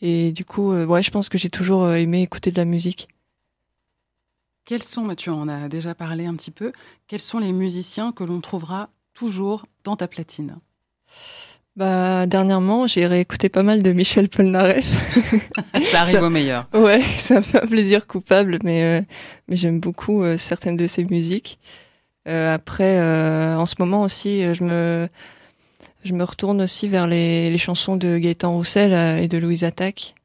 Et 0.01 0.31
du 0.31 0.43
coup, 0.45 0.71
euh, 0.73 0.85
ouais, 0.85 1.03
je 1.03 1.11
pense 1.11 1.29
que 1.29 1.37
j'ai 1.37 1.49
toujours 1.51 1.83
euh, 1.83 1.93
aimé 1.95 2.21
écouter 2.23 2.51
de 2.51 2.57
la 2.57 2.65
musique. 2.65 3.07
Quels 4.65 4.81
sont, 4.83 5.13
tu 5.15 5.29
en 5.29 5.47
as 5.47 5.69
déjà 5.69 5.93
parlé 5.93 6.25
un 6.25 6.33
petit 6.35 6.49
peu, 6.51 6.71
quels 7.07 7.19
sont 7.21 7.37
les 7.37 7.51
musiciens 7.51 8.11
que 8.11 8.23
l'on 8.23 8.41
trouvera 8.41 8.89
toujours 9.13 9.67
dans 9.83 9.95
ta 9.95 10.07
platine? 10.07 10.57
Bah, 11.75 12.25
dernièrement, 12.25 12.87
j'ai 12.87 13.05
réécouté 13.05 13.49
pas 13.49 13.61
mal 13.61 13.83
de 13.83 13.91
Michel 13.91 14.27
Polnareff. 14.29 14.87
Ça 15.91 16.01
arrive 16.01 16.15
Ça- 16.15 16.23
au 16.23 16.29
meilleur. 16.31 16.67
ouais, 16.73 17.01
ça 17.19 17.35
me 17.35 17.41
fait 17.41 17.61
un 17.61 17.67
plaisir 17.67 18.07
coupable, 18.07 18.57
mais, 18.63 18.83
euh, 18.83 19.05
mais 19.49 19.55
j'aime 19.55 19.79
beaucoup 19.81 20.23
euh, 20.23 20.37
certaines 20.37 20.77
de 20.77 20.87
ses 20.87 21.03
musiques. 21.03 21.59
Euh, 22.27 22.53
après, 22.53 22.97
euh, 22.99 23.55
en 23.55 23.65
ce 23.65 23.75
moment 23.79 24.03
aussi, 24.03 24.43
euh, 24.43 24.53
je 24.53 24.63
me, 24.63 25.07
je 26.03 26.13
me 26.13 26.23
retourne 26.23 26.61
aussi 26.61 26.87
vers 26.87 27.07
les, 27.07 27.49
les 27.51 27.57
chansons 27.57 27.97
de 27.97 28.17
Gaëtan 28.17 28.51
Roussel 28.53 28.93
et 29.21 29.27
de 29.27 29.37
Louise 29.37 29.63
Attaque. 29.63 30.15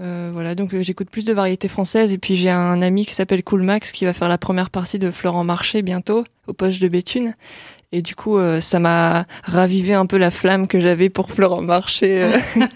Euh, 0.00 0.30
voilà, 0.32 0.56
donc 0.56 0.74
euh, 0.74 0.82
j'écoute 0.82 1.08
plus 1.08 1.24
de 1.24 1.32
variétés 1.32 1.68
françaises 1.68 2.12
et 2.12 2.18
puis 2.18 2.34
j'ai 2.34 2.50
un 2.50 2.82
ami 2.82 3.06
qui 3.06 3.14
s'appelle 3.14 3.44
Cool 3.44 3.62
Max 3.62 3.92
qui 3.92 4.04
va 4.04 4.12
faire 4.12 4.28
la 4.28 4.38
première 4.38 4.70
partie 4.70 4.98
de 4.98 5.08
Florent 5.12 5.44
Marché 5.44 5.82
bientôt 5.82 6.24
au 6.48 6.52
poche 6.52 6.80
de 6.80 6.88
Béthune. 6.88 7.34
Et 7.92 8.02
du 8.02 8.16
coup, 8.16 8.36
euh, 8.38 8.58
ça 8.58 8.80
m'a 8.80 9.24
ravivé 9.44 9.94
un 9.94 10.06
peu 10.06 10.18
la 10.18 10.32
flamme 10.32 10.66
que 10.66 10.80
j'avais 10.80 11.10
pour 11.10 11.30
Florent 11.30 11.62
Marché 11.62 12.24
euh, 12.24 12.38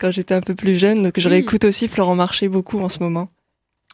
quand 0.00 0.10
j'étais 0.10 0.32
un 0.32 0.40
peu 0.40 0.54
plus 0.54 0.76
jeune. 0.76 1.02
Donc 1.02 1.20
je 1.20 1.28
Oui. 1.28 1.34
réécoute 1.34 1.64
aussi 1.66 1.88
Florent 1.88 2.14
Marché 2.14 2.48
beaucoup 2.48 2.80
en 2.80 2.88
ce 2.88 3.00
moment. 3.00 3.28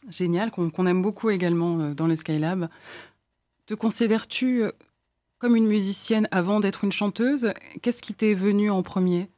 Génial, 0.09 0.53
qu'on 0.53 0.71
qu'on 0.71 0.87
aime 0.87 1.03
beaucoup 1.03 1.31
également 1.31 1.91
dans 1.97 2.07
le 2.07 2.15
Skylab. 2.15 2.69
Te 3.67 3.75
considères-tu 3.75 4.63
euh, 4.63 4.71
comme 5.39 5.57
une 5.57 5.67
musicienne 5.67 6.29
avant 6.31 6.61
d'être 6.61 6.85
une 6.85 6.93
chanteuse? 6.93 7.53
Qu'est-ce 7.83 8.01
qui 8.01 8.15
t'est 8.15 8.35
venu 8.35 8.71
en 8.71 8.85
premier? 8.85 9.29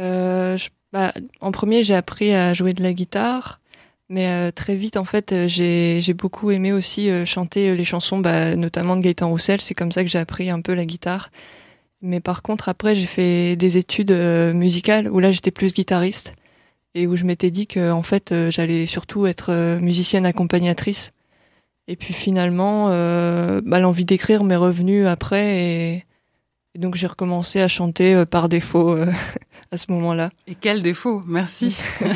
Euh, 0.00 0.58
bah, 0.92 1.14
en 1.40 1.52
premier, 1.52 1.84
j'ai 1.84 1.94
appris 1.94 2.34
à 2.34 2.54
jouer 2.54 2.72
de 2.72 2.82
la 2.82 2.92
guitare, 2.92 3.60
mais 4.08 4.26
euh, 4.26 4.50
très 4.50 4.74
vite, 4.74 4.96
en 4.96 5.04
fait, 5.04 5.46
j'ai 5.46 6.14
beaucoup 6.14 6.50
aimé 6.50 6.72
aussi 6.72 7.08
chanter 7.24 7.76
les 7.76 7.84
chansons, 7.84 8.18
bah, 8.18 8.56
notamment 8.56 8.96
de 8.96 9.02
Gaëtan 9.02 9.28
Roussel. 9.28 9.60
C'est 9.60 9.74
comme 9.74 9.92
ça 9.92 10.02
que 10.02 10.10
j'ai 10.10 10.18
appris 10.18 10.50
un 10.50 10.60
peu 10.60 10.74
la 10.74 10.84
guitare. 10.84 11.30
Mais 12.02 12.18
par 12.18 12.42
contre, 12.42 12.68
après, 12.68 12.96
j'ai 12.96 13.06
fait 13.06 13.54
des 13.54 13.76
études 13.76 14.12
musicales 14.12 15.08
où 15.08 15.20
là, 15.20 15.30
j'étais 15.30 15.52
plus 15.52 15.72
guitariste 15.72 16.34
et 16.96 17.06
où 17.06 17.14
je 17.14 17.24
m'étais 17.24 17.52
dit 17.52 17.68
que, 17.68 17.92
en 17.92 18.02
fait, 18.02 18.34
j'allais 18.50 18.86
surtout 18.86 19.26
être 19.26 19.78
musicienne 19.80 20.26
accompagnatrice. 20.26 21.12
Et 21.90 21.96
puis 21.96 22.14
finalement, 22.14 22.90
euh, 22.90 23.60
bah, 23.64 23.80
l'envie 23.80 24.04
d'écrire 24.04 24.44
m'est 24.44 24.54
revenue 24.54 25.08
après 25.08 25.56
et, 25.58 26.04
et 26.76 26.78
donc 26.78 26.94
j'ai 26.94 27.08
recommencé 27.08 27.60
à 27.60 27.66
chanter 27.66 28.14
euh, 28.14 28.24
par 28.24 28.48
défaut 28.48 28.92
euh, 28.92 29.06
à 29.72 29.76
ce 29.76 29.90
moment-là. 29.90 30.30
Et 30.46 30.54
quel 30.54 30.84
défaut 30.84 31.22
Merci. 31.26 31.76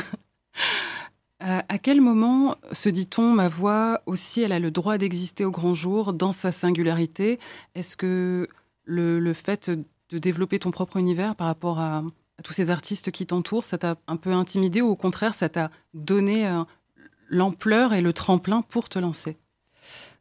À 1.41 1.77
quel 1.77 2.01
moment 2.01 2.57
se 2.73 2.89
dit-on 2.89 3.29
ma 3.29 3.49
voix 3.49 4.01
aussi, 4.07 4.41
elle 4.41 4.53
a 4.53 4.59
le 4.59 4.71
droit 4.71 4.97
d'exister 4.97 5.45
au 5.45 5.51
grand 5.51 5.75
jour 5.75 6.15
dans 6.15 6.33
sa 6.33 6.51
singularité? 6.51 7.39
Est-ce 7.75 7.99
que 7.99 8.49
le, 8.85 9.21
le 9.21 9.33
fait 9.35 9.69
de 9.69 10.19
développer 10.19 10.59
ton 10.59 10.71
propre 10.71 10.97
univers 10.97 11.37
par 11.37 11.49
rapport 11.49 11.81
à, 11.81 11.99
à 12.39 12.43
tous 12.43 12.55
ces 12.55 12.71
artistes 12.71 13.11
qui 13.11 13.27
t'entourent, 13.27 13.67
ça 13.67 13.77
t'a 13.77 13.97
un 14.07 14.17
peu 14.17 14.33
intimidé 14.33 14.81
ou 14.81 14.89
au 14.89 14.97
contraire, 14.97 15.35
ça 15.35 15.51
t'a 15.51 15.71
donné 15.93 16.49
l'ampleur 17.29 17.93
et 17.93 18.01
le 18.01 18.15
tremplin 18.15 18.63
pour 18.63 18.89
te 18.89 18.99
lancer? 18.99 19.37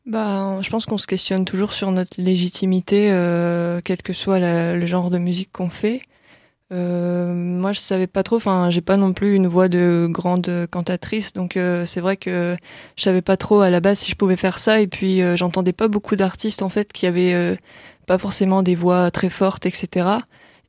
Bah, 0.06 0.60
je 0.62 0.70
pense 0.70 0.86
qu'on 0.86 0.98
se 0.98 1.08
questionne 1.08 1.46
toujours 1.46 1.72
sur 1.72 1.92
notre 1.92 2.22
légitimité, 2.22 3.10
euh, 3.12 3.80
quel 3.84 4.02
que 4.02 4.12
soit 4.12 4.40
le 4.40 4.86
genre 4.86 5.10
de 5.10 5.18
musique 5.18 5.52
qu'on 5.54 5.70
fait. 5.70 6.02
Euh, 6.74 7.34
moi, 7.34 7.72
je 7.72 7.80
savais 7.80 8.08
pas 8.08 8.24
trop. 8.24 8.38
Enfin, 8.38 8.70
j'ai 8.70 8.82
pas 8.82 8.98
non 8.98 9.14
plus 9.14 9.36
une 9.36 9.48
voix 9.48 9.70
de 9.70 10.08
grande 10.10 10.68
cantatrice, 10.72 11.34
donc 11.34 11.56
euh, 11.56 11.86
c'est 11.86 12.02
vrai 12.02 12.18
que 12.18 12.56
je 12.98 13.04
savais 13.04 13.22
pas 13.22 13.38
trop 13.38 13.62
à 13.62 13.70
la 13.70 13.80
base 13.80 14.00
si 14.00 14.12
je 14.12 14.16
pouvais 14.16 14.36
faire 14.36 14.58
ça. 14.58 14.82
Et 14.82 14.88
puis, 14.88 15.22
euh, 15.22 15.36
j'entendais 15.38 15.74
pas 15.74 15.88
beaucoup 15.88 16.16
d'artistes 16.16 16.64
en 16.64 16.70
fait 16.70 16.92
qui 16.92 17.06
avaient 17.06 17.34
euh, 17.34 17.56
pas 18.08 18.18
forcément 18.18 18.64
des 18.64 18.76
voix 18.76 19.12
très 19.12 19.30
fortes, 19.30 19.66
etc. 19.66 20.08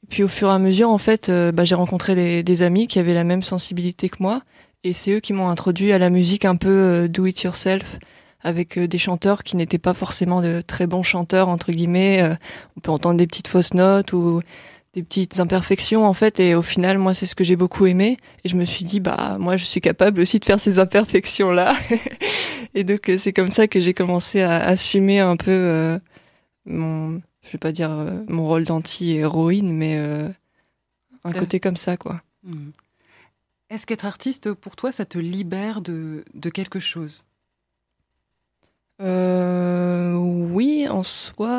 Et 0.04 0.06
puis, 0.08 0.22
au 0.22 0.28
fur 0.28 0.48
et 0.48 0.52
à 0.52 0.58
mesure, 0.58 0.90
en 0.90 0.98
fait, 0.98 1.28
euh, 1.28 1.52
bah, 1.52 1.64
j'ai 1.64 1.74
rencontré 1.74 2.14
des, 2.14 2.42
des 2.42 2.62
amis 2.62 2.86
qui 2.86 2.98
avaient 2.98 3.14
la 3.14 3.24
même 3.24 3.42
sensibilité 3.42 4.08
que 4.08 4.16
moi, 4.20 4.42
et 4.84 4.92
c'est 4.92 5.12
eux 5.12 5.20
qui 5.20 5.32
m'ont 5.32 5.48
introduit 5.48 5.92
à 5.92 5.98
la 5.98 6.10
musique 6.10 6.44
un 6.44 6.56
peu 6.56 7.08
do 7.08 7.26
it 7.26 7.42
yourself 7.42 7.98
avec 8.44 8.78
euh, 8.78 8.86
des 8.86 8.98
chanteurs 8.98 9.42
qui 9.42 9.56
n'étaient 9.56 9.78
pas 9.78 9.94
forcément 9.94 10.40
de 10.40 10.60
très 10.60 10.86
bons 10.86 11.02
chanteurs 11.02 11.48
entre 11.48 11.72
guillemets. 11.72 12.22
Euh, 12.22 12.34
on 12.76 12.80
peut 12.80 12.90
entendre 12.90 13.16
des 13.16 13.26
petites 13.26 13.48
fausses 13.48 13.74
notes 13.74 14.12
ou 14.12 14.40
des 14.92 15.02
petites 15.02 15.40
imperfections 15.40 16.06
en 16.06 16.14
fait 16.14 16.38
et 16.38 16.54
au 16.54 16.62
final 16.62 16.98
moi 16.98 17.14
c'est 17.14 17.26
ce 17.26 17.34
que 17.34 17.42
j'ai 17.42 17.56
beaucoup 17.56 17.86
aimé 17.86 18.16
et 18.44 18.48
je 18.48 18.54
me 18.54 18.64
suis 18.64 18.84
dit 18.84 19.00
bah 19.00 19.38
moi 19.40 19.56
je 19.56 19.64
suis 19.64 19.80
capable 19.80 20.20
aussi 20.20 20.38
de 20.38 20.44
faire 20.44 20.60
ces 20.60 20.78
imperfections 20.78 21.50
là 21.50 21.74
et 22.74 22.84
donc 22.84 23.08
euh, 23.08 23.18
c'est 23.18 23.32
comme 23.32 23.50
ça 23.50 23.66
que 23.66 23.80
j'ai 23.80 23.92
commencé 23.92 24.40
à 24.40 24.62
assumer 24.62 25.18
un 25.18 25.36
peu 25.36 25.50
euh, 25.50 25.98
mon 26.64 27.20
je 27.44 27.50
vais 27.52 27.58
pas 27.58 27.72
dire 27.72 27.90
euh, 27.90 28.22
mon 28.28 28.46
rôle 28.46 28.64
d'anti-héroïne 28.64 29.72
mais 29.72 29.98
euh, 29.98 30.28
un 31.24 31.32
côté 31.32 31.58
comme 31.60 31.76
ça 31.76 31.96
quoi. 31.96 32.22
Hmm. 32.42 32.70
Est-ce 33.70 33.86
qu'être 33.86 34.04
artiste, 34.04 34.52
pour 34.52 34.76
toi, 34.76 34.92
ça 34.92 35.04
te 35.06 35.18
libère 35.18 35.80
de, 35.80 36.24
de 36.34 36.50
quelque 36.50 36.80
chose? 36.80 37.24
Euh, 39.02 40.14
oui, 40.14 40.86
en 40.88 41.02
soi, 41.02 41.50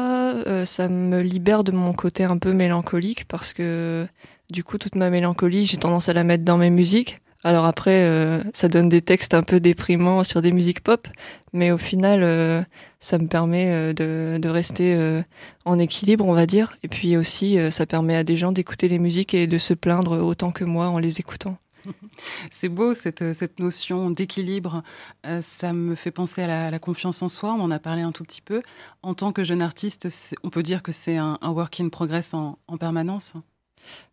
euh, 0.48 0.64
ça 0.66 0.88
me 0.88 1.22
libère 1.22 1.64
de 1.64 1.72
mon 1.72 1.92
côté 1.92 2.24
un 2.24 2.38
peu 2.38 2.54
mélancolique 2.54 3.26
parce 3.28 3.54
que 3.54 4.08
du 4.50 4.64
coup, 4.64 4.78
toute 4.78 4.96
ma 4.96 5.10
mélancolie, 5.10 5.66
j'ai 5.66 5.78
tendance 5.78 6.08
à 6.08 6.14
la 6.14 6.24
mettre 6.24 6.46
dans 6.46 6.58
mes 6.58 6.70
musiques. 6.70 7.20
Alors 7.44 7.66
après, 7.66 8.04
euh, 8.06 8.42
ça 8.54 8.70
donne 8.70 8.90
des 8.90 9.02
textes 9.02 9.34
un 9.34 9.44
peu 9.44 9.60
déprimants 9.60 10.24
sur 10.24 10.42
des 10.42 10.52
musiques 10.52 10.80
pop, 10.82 11.08
mais 11.54 11.72
au 11.72 11.78
final, 11.78 12.24
euh, 12.24 12.62
ça 13.00 13.18
me 13.20 13.28
permet 13.28 13.94
de, 13.94 14.48
rester 14.48 15.24
en 15.66 15.78
équilibre, 15.78 16.26
on 16.26 16.34
va 16.34 16.46
dire. 16.46 16.78
Et 16.84 16.88
puis 16.88 17.18
aussi, 17.18 17.58
ça 17.70 17.86
permet 17.86 18.16
à 18.16 18.24
des 18.24 18.38
gens 18.38 18.52
d'écouter 18.52 18.88
les 18.88 19.00
musiques 19.00 19.34
et 19.34 19.46
de 19.46 19.58
se 19.58 19.74
plaindre 19.74 20.24
autant 20.24 20.52
que 20.52 20.64
moi 20.64 20.88
en 20.88 20.98
les 20.98 21.20
écoutant. 21.20 21.58
C'est 22.52 22.70
beau 22.70 22.94
cette, 22.94 23.34
cette 23.34 23.60
notion 23.60 24.12
d'équilibre. 24.12 24.84
Euh, 25.26 25.42
ça 25.42 25.74
me 25.74 25.96
fait 25.96 26.12
penser 26.12 26.44
à 26.44 26.72
la, 26.72 26.80
confiance 26.80 27.22
en 27.22 27.30
soi. 27.30 27.54
On 27.54 27.62
en 27.62 27.72
a 27.72 27.80
parlé 27.80 28.02
un 28.02 28.12
tout 28.12 28.24
petit 28.24 28.42
peu. 28.42 28.62
En 29.02 29.14
tant 29.14 29.32
que 29.32 29.44
jeune 29.44 29.62
artiste, 29.62 30.08
on 30.44 30.50
peut 30.50 30.64
dire 30.64 30.84
que 30.84 30.92
c'est 30.92 31.18
un, 31.18 31.38
un 31.42 31.50
work 31.50 31.80
in 31.80 31.90
progress 31.90 32.34
en, 32.34 32.58
en 32.68 32.78
permanence? 32.78 33.34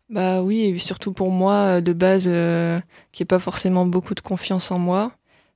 Bah 0.09 0.43
oui, 0.43 0.61
et 0.61 0.77
surtout 0.77 1.13
pour 1.13 1.31
moi, 1.31 1.77
euh, 1.77 1.81
de 1.81 1.93
base, 1.93 2.25
euh, 2.27 2.79
qui 3.11 3.21
n'ai 3.23 3.25
pas 3.25 3.39
forcément 3.39 3.85
beaucoup 3.85 4.13
de 4.15 4.21
confiance 4.21 4.71
en 4.71 4.79
moi. 4.79 5.13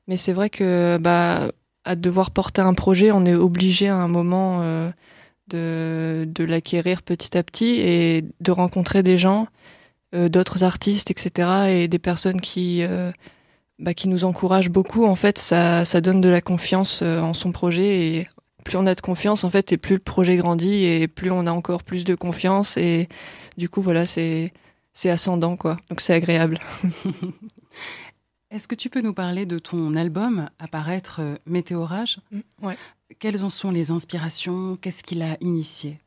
Mais 0.07 0.17
c'est 0.17 0.33
vrai 0.33 0.49
que 0.49 0.97
bah, 0.99 1.51
à 1.87 1.95
devoir 1.95 2.31
porter 2.31 2.61
un 2.61 2.73
projet, 2.73 3.11
on 3.11 3.25
est 3.25 3.35
obligé 3.35 3.87
à 3.87 3.95
un 3.95 4.07
moment 4.07 4.59
euh, 4.61 4.91
de, 5.47 6.25
de 6.27 6.43
l'acquérir 6.43 7.01
petit 7.01 7.37
à 7.37 7.43
petit 7.43 7.79
et 7.79 8.25
de 8.41 8.51
rencontrer 8.51 9.03
des 9.03 9.17
gens, 9.17 9.43
euh, 9.43 9.76
d'autres 10.27 10.63
artistes, 10.63 11.11
etc. 11.11 11.49
et 11.69 11.87
des 11.87 11.99
personnes 11.99 12.41
qui, 12.41 12.81
euh, 12.81 13.11
bah, 13.79 13.93
qui 13.93 14.07
nous 14.07 14.25
encouragent 14.25 14.69
beaucoup. 14.69 15.05
En 15.05 15.15
fait, 15.15 15.37
ça, 15.37 15.85
ça 15.85 16.01
donne 16.01 16.21
de 16.21 16.29
la 16.29 16.41
confiance 16.41 17.01
euh, 17.03 17.19
en 17.19 17.33
son 17.33 17.51
projet 17.51 18.07
et 18.07 18.27
plus 18.63 18.77
on 18.77 18.85
a 18.85 18.95
de 18.95 19.01
confiance, 19.01 19.43
en 19.43 19.49
fait, 19.49 19.71
et 19.71 19.77
plus 19.77 19.95
le 19.95 20.01
projet 20.01 20.35
grandit 20.35 20.83
et 20.83 21.07
plus 21.07 21.31
on 21.31 21.45
a 21.45 21.51
encore 21.51 21.83
plus 21.83 22.03
de 22.03 22.15
confiance 22.15 22.77
et 22.77 23.07
du 23.57 23.69
coup, 23.69 23.81
voilà, 23.81 24.05
c'est 24.05 24.53
c'est 24.93 25.11
ascendant, 25.11 25.57
quoi. 25.57 25.77
Donc 25.89 26.01
c'est 26.01 26.13
agréable. 26.13 26.57
Est-ce 28.49 28.67
que 28.67 28.75
tu 28.75 28.89
peux 28.89 29.01
nous 29.01 29.13
parler 29.13 29.45
de 29.45 29.59
ton 29.59 29.93
album 29.95 30.49
Apparaître 30.57 31.19
euh, 31.21 31.35
Météorage? 31.45 32.19
Ouais. 32.61 32.77
Quelles 33.19 33.43
en 33.43 33.49
sont 33.49 33.69
les 33.71 33.91
inspirations? 33.91 34.77
Qu'est-ce 34.77 35.03
qu'il 35.03 35.21
a 35.21 35.37
initié? 35.41 35.91
Euh, 35.91 36.06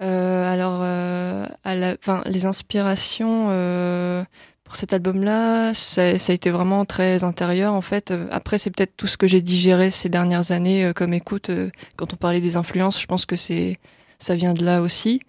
alors, 0.00 0.80
euh, 0.82 1.46
à 1.64 1.74
la, 1.74 1.96
les 2.26 2.46
inspirations 2.46 3.48
euh, 3.50 4.22
pour 4.64 4.76
cet 4.76 4.92
album-là, 4.92 5.72
ça, 5.74 6.18
ça 6.18 6.32
a 6.32 6.34
été 6.34 6.50
vraiment 6.50 6.84
très 6.84 7.24
intérieur, 7.24 7.74
en 7.74 7.80
fait. 7.80 8.10
Euh, 8.10 8.26
Après, 8.30 8.58
c'est 8.58 8.70
peut-être 8.70 8.96
tout 8.96 9.06
ce 9.06 9.16
que 9.16 9.26
j'ai 9.26 9.42
digéré 9.42 9.90
ces 9.90 10.08
dernières 10.08 10.52
années 10.52 10.84
euh, 10.84 10.92
comme 10.92 11.14
écoute. 11.14 11.50
euh, 11.50 11.70
quand 11.96 12.12
on 12.12 12.16
parlait 12.16 12.40
des 12.40 12.56
influences, 12.56 13.00
je 13.00 13.06
pense 13.06 13.26
que 13.26 13.36
c'est 13.36 13.78
ça 14.20 14.34
vient 14.34 14.54
de 14.54 14.64
là 14.64 14.82
aussi. 14.82 15.20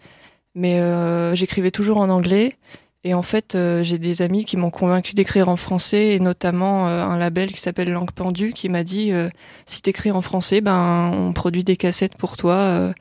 Mais 0.55 0.79
euh, 0.79 1.35
j'écrivais 1.35 1.71
toujours 1.71 1.97
en 1.97 2.09
anglais. 2.09 2.57
Et 3.05 3.13
en 3.13 3.21
fait, 3.21 3.55
euh, 3.55 3.81
j'ai 3.81 3.97
des 3.97 4.21
amis 4.21 4.43
qui 4.43 4.57
m'ont 4.57 4.71
convaincu 4.71 5.13
d'écrire 5.13 5.47
en 5.47 5.55
français, 5.55 6.15
et 6.15 6.19
notamment 6.19 6.89
euh, 6.89 7.01
un 7.03 7.17
label 7.17 7.51
qui 7.53 7.61
s'appelle 7.61 7.91
Langue 7.91 8.11
Pendue, 8.11 8.51
qui 8.51 8.67
m'a 8.67 8.83
dit 8.83 9.13
euh, 9.13 9.29
si 9.65 9.81
t'écris 9.81 10.11
en 10.11 10.21
français, 10.21 10.59
ben 10.59 11.11
on 11.13 11.31
produit 11.33 11.63
des 11.63 11.77
cassettes 11.77 12.17
pour 12.17 12.35
toi. 12.35 12.91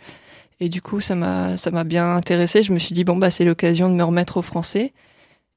Et 0.61 0.69
du 0.69 0.83
coup, 0.83 1.01
ça 1.01 1.15
m'a 1.15 1.57
ça 1.57 1.71
m'a 1.71 1.85
bien 1.85 2.17
intéressé. 2.17 2.63
Je 2.63 2.73
me 2.73 2.79
suis 2.79 2.93
dit 2.93 3.05
bon 3.05 3.17
bah 3.17 3.31
c'est 3.31 3.45
l'occasion 3.45 3.89
de 3.89 3.95
me 3.95 4.03
remettre 4.03 4.39
au 4.39 4.43
français. 4.43 4.93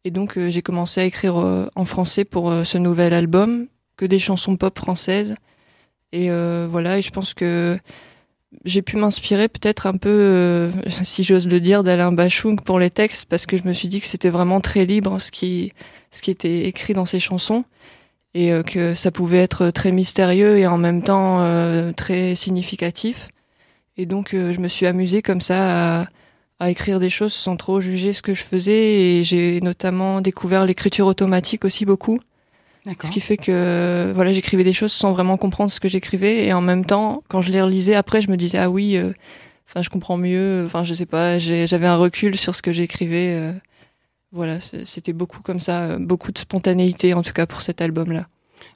Et 0.03 0.11
donc 0.11 0.37
euh, 0.37 0.49
j'ai 0.49 0.61
commencé 0.61 1.01
à 1.01 1.05
écrire 1.05 1.37
euh, 1.37 1.67
en 1.75 1.85
français 1.85 2.25
pour 2.25 2.49
euh, 2.49 2.63
ce 2.63 2.77
nouvel 2.77 3.13
album, 3.13 3.67
que 3.97 4.05
des 4.05 4.19
chansons 4.19 4.57
pop 4.57 4.77
françaises. 4.77 5.35
Et 6.13 6.29
voilà, 6.67 6.97
et 6.97 7.01
je 7.01 7.09
pense 7.09 7.33
que 7.33 7.79
j'ai 8.65 8.81
pu 8.81 8.97
m'inspirer 8.97 9.47
peut-être 9.47 9.87
un 9.87 9.95
peu, 9.95 10.69
si 11.03 11.23
j'ose 11.23 11.47
le 11.47 11.61
dire, 11.61 11.83
d'Alain 11.83 12.11
Bachung 12.11 12.59
pour 12.59 12.79
les 12.79 12.89
textes, 12.89 13.27
parce 13.29 13.45
que 13.45 13.55
je 13.55 13.63
me 13.63 13.71
suis 13.71 13.87
dit 13.87 14.01
que 14.01 14.07
c'était 14.07 14.29
vraiment 14.29 14.59
très 14.59 14.83
libre 14.83 15.21
ce 15.21 15.31
qui, 15.31 15.71
ce 16.11 16.21
qui 16.21 16.29
était 16.29 16.67
écrit 16.67 16.91
dans 16.93 17.05
ces 17.05 17.21
chansons, 17.21 17.63
et 18.33 18.51
que 18.65 18.93
ça 18.93 19.09
pouvait 19.09 19.37
être 19.37 19.69
très 19.69 19.93
mystérieux 19.93 20.57
et 20.57 20.67
en 20.67 20.77
même 20.77 21.01
temps 21.01 21.93
très 21.93 22.35
significatif. 22.35 23.29
Et 24.01 24.07
donc 24.07 24.33
euh, 24.33 24.51
je 24.51 24.59
me 24.59 24.67
suis 24.67 24.87
amusée 24.87 25.21
comme 25.21 25.41
ça 25.41 26.01
à, 26.01 26.07
à 26.59 26.69
écrire 26.71 26.99
des 26.99 27.11
choses 27.11 27.33
sans 27.33 27.55
trop 27.55 27.79
juger 27.81 28.13
ce 28.13 28.23
que 28.23 28.33
je 28.33 28.43
faisais, 28.43 29.19
et 29.19 29.23
j'ai 29.23 29.61
notamment 29.61 30.21
découvert 30.21 30.65
l'écriture 30.65 31.05
automatique 31.05 31.65
aussi 31.65 31.85
beaucoup. 31.85 32.19
Ce 33.03 33.11
qui 33.11 33.19
fait 33.19 33.37
que 33.37 34.11
voilà, 34.15 34.33
j'écrivais 34.33 34.63
des 34.63 34.73
choses 34.73 34.91
sans 34.91 35.11
vraiment 35.11 35.37
comprendre 35.37 35.69
ce 35.69 35.79
que 35.79 35.87
j'écrivais 35.87 36.45
et 36.47 36.51
en 36.53 36.61
même 36.61 36.83
temps, 36.83 37.21
quand 37.27 37.39
je 37.41 37.51
les 37.51 37.61
relisais 37.61 37.93
après, 37.93 38.23
je 38.23 38.31
me 38.31 38.37
disais 38.37 38.57
ah 38.57 38.71
oui, 38.71 38.97
euh, 38.97 39.13
enfin 39.69 39.83
je 39.83 39.89
comprends 39.89 40.17
mieux. 40.17 40.63
Enfin 40.65 40.83
je 40.83 40.95
sais 40.95 41.05
pas, 41.05 41.37
j'avais 41.37 41.85
un 41.85 41.97
recul 41.97 42.35
sur 42.35 42.55
ce 42.55 42.63
que 42.63 42.71
j'écrivais. 42.71 43.35
euh, 43.35 43.53
voilà, 44.31 44.57
c'était 44.83 45.13
beaucoup 45.13 45.41
comme 45.43 45.59
ça, 45.59 45.99
beaucoup 45.99 46.31
de 46.31 46.39
spontanéité 46.39 47.13
en 47.13 47.21
tout 47.21 47.33
cas 47.33 47.45
pour 47.45 47.61
cet 47.61 47.81
album-là. 47.81 48.25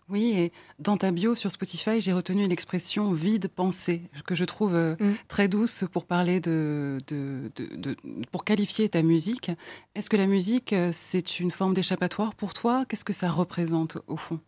Oui, 0.07 0.33
et 0.37 0.51
dans 0.77 0.97
ta 0.97 1.09
bio 1.11 1.33
sur 1.33 1.49
Spotify, 1.49 1.99
j'ai 1.99 2.13
retenu 2.13 2.47
l'expression 2.47 3.11
vide 3.11 3.47
pensée, 3.47 4.01
que 4.27 4.35
je 4.35 4.45
trouve 4.45 4.75
euh, 4.75 4.95
Mm. 4.99 5.13
très 5.27 5.47
douce 5.47 5.83
pour 5.91 6.05
parler 6.05 6.39
de, 6.39 6.99
de, 7.07 7.51
de- 7.55 7.75
de- 7.75 7.95
pour 8.31 8.43
qualifier 8.45 8.87
ta 8.87 9.01
musique. 9.01 9.49
Est-ce 9.95 10.11
que 10.11 10.17
la 10.17 10.27
musique, 10.27 10.73
euh, 10.73 10.89
c'est 10.93 11.39
une 11.39 11.49
forme 11.49 11.73
d'échappatoire 11.73 12.35
pour 12.35 12.53
toi? 12.53 12.85
Qu'est-ce 12.87 13.03
que 13.05 13.13
ça 13.13 13.29
représente 13.31 13.97
au 14.05 14.15
fond? 14.15 14.39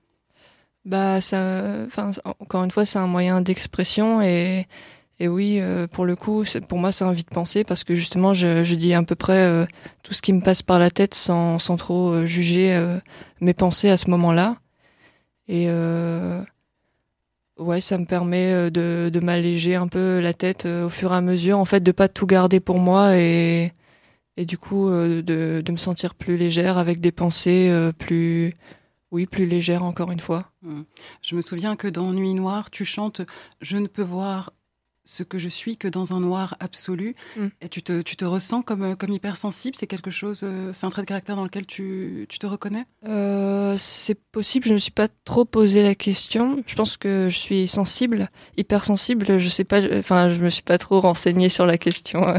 Bah 0.86 1.20
ça, 1.22 1.64
enfin 1.88 2.12
encore 2.40 2.64
une 2.64 2.72
fois, 2.72 2.86
c'est 2.86 3.00
un 3.00 3.08
moyen 3.08 3.42
d'expression 3.42 4.22
et 4.22 4.68
et 5.20 5.28
oui, 5.28 5.58
euh, 5.60 5.88
pour 5.88 6.06
le 6.06 6.16
coup, 6.16 6.44
pour 6.70 6.78
moi, 6.78 6.92
c'est 6.92 7.04
un 7.04 7.12
vide 7.12 7.32
pensée 7.32 7.64
parce 7.64 7.84
que 7.84 7.96
justement, 7.96 8.36
je, 8.36 8.64
je 8.64 8.76
dis 8.76 8.94
à 8.94 9.02
peu 9.02 9.16
près 9.16 9.40
euh, 9.40 9.66
tout 10.04 10.14
ce 10.14 10.22
qui 10.22 10.32
me 10.32 10.42
passe 10.42 10.62
par 10.62 10.78
la 10.78 10.92
tête 10.92 11.16
sans, 11.16 11.58
sans 11.58 11.76
trop 11.76 12.24
juger 12.28 12.98
mes 13.42 13.56
pensées 13.56 13.90
à 13.90 13.98
ce 13.98 14.12
moment-là. 14.12 14.58
Et 15.48 15.66
euh, 15.70 16.42
ouais, 17.58 17.82
ça 17.82 17.98
me 17.98 18.06
permet 18.06 18.52
euh, 18.52 18.70
de, 18.70 19.10
de 19.12 19.20
m'alléger 19.20 19.76
un 19.76 19.88
peu 19.88 20.20
la 20.20 20.34
tête 20.34 20.66
euh, 20.66 20.86
au 20.86 20.90
fur 20.90 21.14
et 21.14 21.16
à 21.16 21.22
mesure, 21.22 21.58
en 21.58 21.66
fait, 21.66 21.82
de 21.82 21.92
pas 21.92 22.08
tout 22.08 22.26
garder 22.26 22.60
pour 22.60 22.80
moi 22.80 23.18
et, 23.18 23.74
et 24.36 24.46
du 24.46 24.58
coup, 24.58 24.90
de, 24.90 25.22
de 25.22 25.72
me 25.72 25.78
sentir 25.78 26.16
plus 26.16 26.38
légère 26.38 26.78
avec 26.78 27.00
des 27.00 27.12
pensées 27.12 27.72
plus, 27.98 28.54
oui, 29.12 29.26
plus 29.26 29.46
légères 29.46 29.84
encore 29.84 30.12
une 30.12 30.20
fois. 30.20 30.52
Je 31.22 31.36
me 31.36 31.42
souviens 31.42 31.76
que 31.76 31.88
dans 31.88 32.12
Nuit 32.12 32.34
Noire, 32.34 32.70
tu 32.70 32.86
chantes 32.86 33.22
Je 33.62 33.78
ne 33.78 33.88
peux 33.88 34.04
voir 34.04 34.52
ce 35.08 35.24
que 35.24 35.40
je 35.40 35.48
suis 35.48 35.78
que 35.78 35.88
dans 35.88 36.14
un 36.14 36.20
noir 36.20 36.56
absolu. 36.60 37.16
Mm. 37.38 37.48
Et 37.62 37.70
tu 37.70 37.82
te, 37.82 38.02
tu 38.02 38.18
te 38.18 38.26
ressens 38.26 38.62
comme, 38.62 38.84
euh, 38.84 38.96
comme 38.96 39.12
hypersensible? 39.12 39.76
C'est 39.76 39.88
quelque 39.88 40.12
chose, 40.12 40.42
euh, 40.44 40.72
c'est 40.74 40.86
un 40.86 40.90
trait 40.90 41.02
de 41.02 41.08
caractère 41.08 41.38
dans 41.38 41.46
lequel 41.46 41.66
tu, 41.66 42.26
tu 42.30 42.38
te 42.38 42.46
reconnais? 42.46 42.86
Euh, 43.06 43.76
c'est 43.78 44.20
possible, 44.32 44.66
je 44.66 44.72
ne 44.72 44.76
me 44.76 44.80
suis 44.80 44.92
pas 44.92 45.08
trop 45.08 45.46
posé 45.46 45.82
la 45.82 45.96
question. 45.96 46.62
Je 46.68 46.76
pense 46.76 46.98
que 46.98 47.30
je 47.30 47.38
suis 47.38 47.68
sensible, 47.68 48.30
hypersensible, 48.58 49.40
je 49.40 49.50
sais 49.50 49.64
pas, 49.64 49.82
enfin, 49.98 50.30
je 50.30 50.44
me 50.44 50.50
suis 50.50 50.64
pas 50.64 50.78
trop 50.78 51.00
renseignée 51.00 51.50
sur 51.50 51.66
la 51.66 51.78
question. 51.78 52.22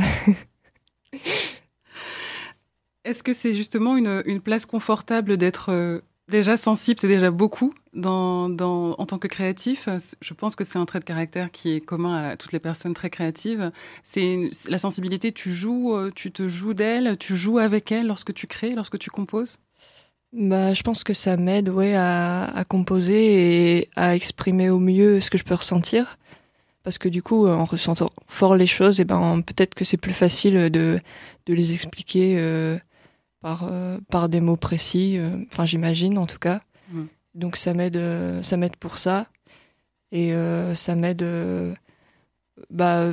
Est-ce 3.05 3.23
que 3.23 3.33
c'est 3.33 3.55
justement 3.55 3.97
une, 3.97 4.23
une 4.27 4.43
place 4.43 4.66
confortable 4.66 5.39
d'être 5.39 6.03
déjà 6.29 6.57
sensible 6.57 7.01
C'est 7.01 7.09
déjà 7.09 7.31
beaucoup 7.31 7.74
dans, 7.95 8.49
dans, 8.49 8.93
en 8.99 9.07
tant 9.07 9.18
que 9.18 9.29
créatif. 9.29 9.89
Je 10.20 10.35
pense 10.35 10.57
que 10.57 10.64
c'est 10.64 10.79
un 10.79 10.85
trait 10.87 11.01
de 11.01 11.05
caractère 11.05 11.51
qui 11.51 11.72
est 11.72 11.81
commun 11.81 12.31
à 12.31 12.37
toutes 12.37 12.53
les 12.53 12.61
personnes 12.61 12.95
très 12.95 13.11
créatives. 13.11 13.70
C'est 14.05 14.51
la 14.68 14.79
sensibilité, 14.79 15.33
tu 15.33 15.53
joues, 15.53 15.95
euh, 15.95 16.11
tu 16.14 16.31
te 16.33 16.47
joues 16.49 16.74
d'elle, 16.74 17.16
tu 17.18 17.37
joues 17.37 17.59
avec 17.59 17.91
elle 17.93 18.07
lorsque 18.07 18.33
tu 18.35 18.47
crées, 18.47 18.74
lorsque 18.74 18.99
tu 18.99 19.11
composes? 19.11 19.59
Bah, 20.33 20.74
je 20.74 20.83
pense 20.83 21.05
que 21.05 21.14
ça 21.14 21.37
m'aide, 21.37 21.70
ouais, 21.70 21.95
à, 21.95 22.45
à 22.45 22.64
composer 22.64 23.79
et 23.79 23.89
à 23.97 24.14
exprimer 24.14 24.68
au 24.68 24.79
mieux 24.79 25.20
ce 25.20 25.31
que 25.31 25.39
je 25.39 25.45
peux 25.45 25.55
ressentir. 25.55 26.18
Parce 26.85 26.99
que 26.99 27.09
du 27.09 27.22
coup, 27.22 27.47
en 27.49 27.64
ressentant 27.64 28.11
fort 28.26 28.57
les 28.57 28.66
choses, 28.66 29.01
et 29.01 29.05
ben, 29.05 29.43
peut-être 29.43 29.74
que 29.74 29.85
c'est 29.85 29.97
plus 29.97 30.12
facile 30.12 30.70
de, 30.70 31.01
de 31.47 31.55
les 31.55 31.74
expliquer 31.74 32.37
euh, 32.39 32.79
par, 33.41 33.64
euh, 33.70 33.99
par 34.11 34.28
des 34.28 34.41
mots 34.41 34.57
précis. 34.57 35.16
euh, 35.18 35.30
Enfin, 35.53 35.64
j'imagine, 35.64 36.18
en 36.18 36.26
tout 36.26 36.39
cas. 36.39 36.61
Mm. 36.91 37.05
Donc, 37.34 37.57
ça 37.57 37.74
m'aide, 37.74 37.97
euh, 37.97 38.43
ça 38.43 38.57
m'aide 38.57 38.76
pour 38.76 38.99
ça. 38.99 39.26
Et 40.11 40.32
ça 40.74 40.95
m'aide, 40.95 41.22
bah, 42.70 43.12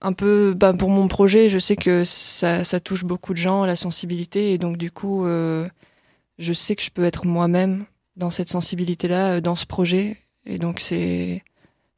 un 0.00 0.12
peu, 0.12 0.54
bah, 0.56 0.72
pour 0.72 0.90
mon 0.90 1.08
projet, 1.08 1.48
je 1.48 1.58
sais 1.58 1.74
que 1.74 2.04
ça, 2.04 2.62
ça 2.62 2.78
touche 2.78 3.04
beaucoup 3.04 3.32
de 3.32 3.38
gens, 3.38 3.64
la 3.64 3.74
sensibilité. 3.74 4.52
Et 4.52 4.58
donc, 4.58 4.76
du 4.76 4.92
coup, 4.92 5.24
je 5.26 6.52
sais 6.52 6.76
que 6.76 6.84
je 6.84 6.90
peux 6.90 7.04
être 7.04 7.26
moi-même 7.26 7.84
dans 8.14 8.30
cette 8.30 8.48
sensibilité-là, 8.48 9.40
dans 9.40 9.56
ce 9.56 9.66
projet. 9.66 10.18
Et 10.44 10.58
donc, 10.58 10.78
c'est, 10.78 11.42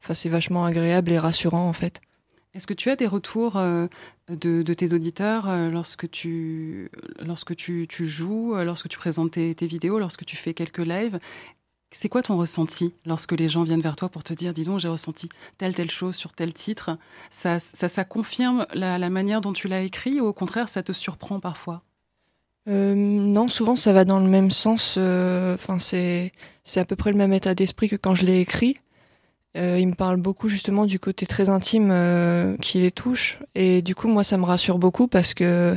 enfin, 0.01 0.15
c'est 0.15 0.29
vachement 0.29 0.65
agréable 0.65 1.11
et 1.11 1.19
rassurant, 1.19 1.69
en 1.69 1.73
fait. 1.73 2.01
Est-ce 2.55 2.65
que 2.65 2.73
tu 2.73 2.89
as 2.89 2.95
des 2.95 3.07
retours 3.07 3.57
euh, 3.57 3.87
de, 4.29 4.73
tes 4.73 4.93
auditeurs 4.93 5.49
euh, 5.49 5.69
lorsque 5.69 6.09
tu, 6.09 6.91
lorsque 7.19 7.55
tu, 7.55 7.87
joues, 7.89 8.55
euh, 8.55 8.63
lorsque 8.63 8.87
tu 8.87 8.97
présentes 8.97 9.31
tes, 9.31 9.67
vidéos, 9.67 9.99
lorsque 9.99 10.25
tu 10.25 10.35
fais 10.35 10.53
quelques 10.53 10.79
lives 10.79 11.19
C'est 11.91 12.09
quoi 12.09 12.21
ton 12.21 12.37
ressenti 12.37 12.93
lorsque 13.05 13.31
les 13.31 13.47
gens 13.47 13.63
viennent 13.63 13.81
vers 13.81 13.95
toi 13.95 14.09
pour 14.09 14.23
te 14.23 14.33
dire, 14.33 14.53
dis 14.53 14.63
donc, 14.63 14.79
j'ai 14.79 14.87
ressenti 14.87 15.29
telle, 15.57 15.73
telle 15.73 15.91
chose 15.91 16.15
sur 16.15 16.33
tel 16.33 16.53
titre? 16.53 16.97
Ça, 17.31 17.59
ça, 17.59 17.87
ça 17.87 18.03
confirme 18.03 18.65
la, 18.73 18.97
manière 19.09 19.41
dont 19.41 19.53
tu 19.53 19.67
l'as 19.67 19.81
écrit 19.81 20.21
ou 20.21 20.25
au 20.25 20.33
contraire, 20.33 20.69
ça 20.69 20.83
te 20.83 20.93
surprend 20.93 21.39
parfois? 21.39 21.83
Euh, 22.67 22.93
non, 22.93 23.47
souvent, 23.47 23.75
ça 23.75 23.93
va 23.93 24.05
dans 24.05 24.19
le 24.19 24.29
même 24.29 24.51
sens. 24.51 24.97
Enfin, 24.97 25.79
c'est 25.79 26.31
à 26.75 26.85
peu 26.85 26.95
près 26.95 27.11
le 27.11 27.17
même 27.17 27.33
état 27.33 27.55
d'esprit 27.55 27.89
que 27.89 27.95
quand 27.95 28.15
je 28.15 28.25
l'ai 28.25 28.41
écrit. 28.41 28.77
Euh, 29.57 29.77
il 29.79 29.87
me 29.87 29.95
parle 29.95 30.17
beaucoup 30.17 30.47
justement 30.47 30.85
du 30.85 30.99
côté 30.99 31.25
très 31.25 31.49
intime 31.49 31.89
euh, 31.91 32.55
qui 32.57 32.79
les 32.81 32.91
touche. 32.91 33.39
Et 33.55 33.81
du 33.81 33.95
coup, 33.95 34.07
moi, 34.07 34.23
ça 34.23 34.37
me 34.37 34.45
rassure 34.45 34.77
beaucoup 34.77 35.07
parce 35.07 35.33
que 35.33 35.75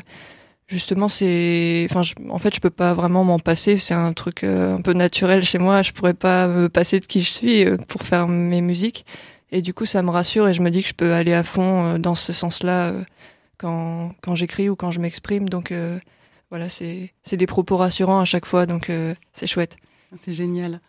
justement, 0.69 1.09
c'est, 1.09 1.87
enfin, 1.91 2.03
je- 2.03 2.15
en 2.29 2.39
fait, 2.39 2.55
je 2.55 2.61
peux 2.61 2.71
pas 2.71 2.93
vraiment 2.95 3.25
m'en 3.25 3.39
passer. 3.39 3.79
C'est 3.79 3.95
un 3.95 4.13
truc 4.13 4.45
euh, 4.45 4.77
un 4.77 4.81
peu 4.83 4.93
naturel 4.93 5.43
chez 5.43 5.59
moi. 5.59 5.83
Je 5.83 5.93
pourrais 5.93 6.15
pas 6.15 6.49
me 6.49 6.69
passer 6.69 7.01
de 7.01 7.07
qui 7.07 7.23
je 7.23 7.31
suis 7.31 7.65
euh, 7.65 7.77
pour 7.89 8.03
faire 8.03 8.29
mes 8.29 8.61
musiques. 8.61 9.07
Et 9.51 9.63
du 9.63 9.73
coup, 9.75 9.87
ça 9.87 10.03
me 10.03 10.11
rassure 10.11 10.49
et 10.49 10.55
je 10.55 10.63
me 10.63 10.71
dis 10.71 10.83
que 10.83 10.89
je 10.89 10.95
peux 10.95 11.13
aller 11.15 11.33
à 11.35 11.43
fond 11.43 11.95
euh, 11.95 11.99
dans 11.99 12.15
ce 12.15 12.33
sens-là 12.33 12.89
euh, 12.91 13.03
quand, 13.59 14.13
quand 14.23 14.35
j'écris 14.35 14.69
ou 14.69 14.77
quand 14.77 14.91
je 14.91 15.01
m'exprime. 15.01 15.49
Donc 15.49 15.73
voilà, 16.51 16.69
c'est 16.69 17.13
des 17.33 17.47
propos 17.47 17.79
rassurants 17.79 18.21
à 18.21 18.25
chaque 18.27 18.45
fois. 18.45 18.67
Donc 18.67 18.91
c'est 19.33 19.47
chouette. 19.47 19.77
C'est 20.21 20.33
génial. 20.33 20.81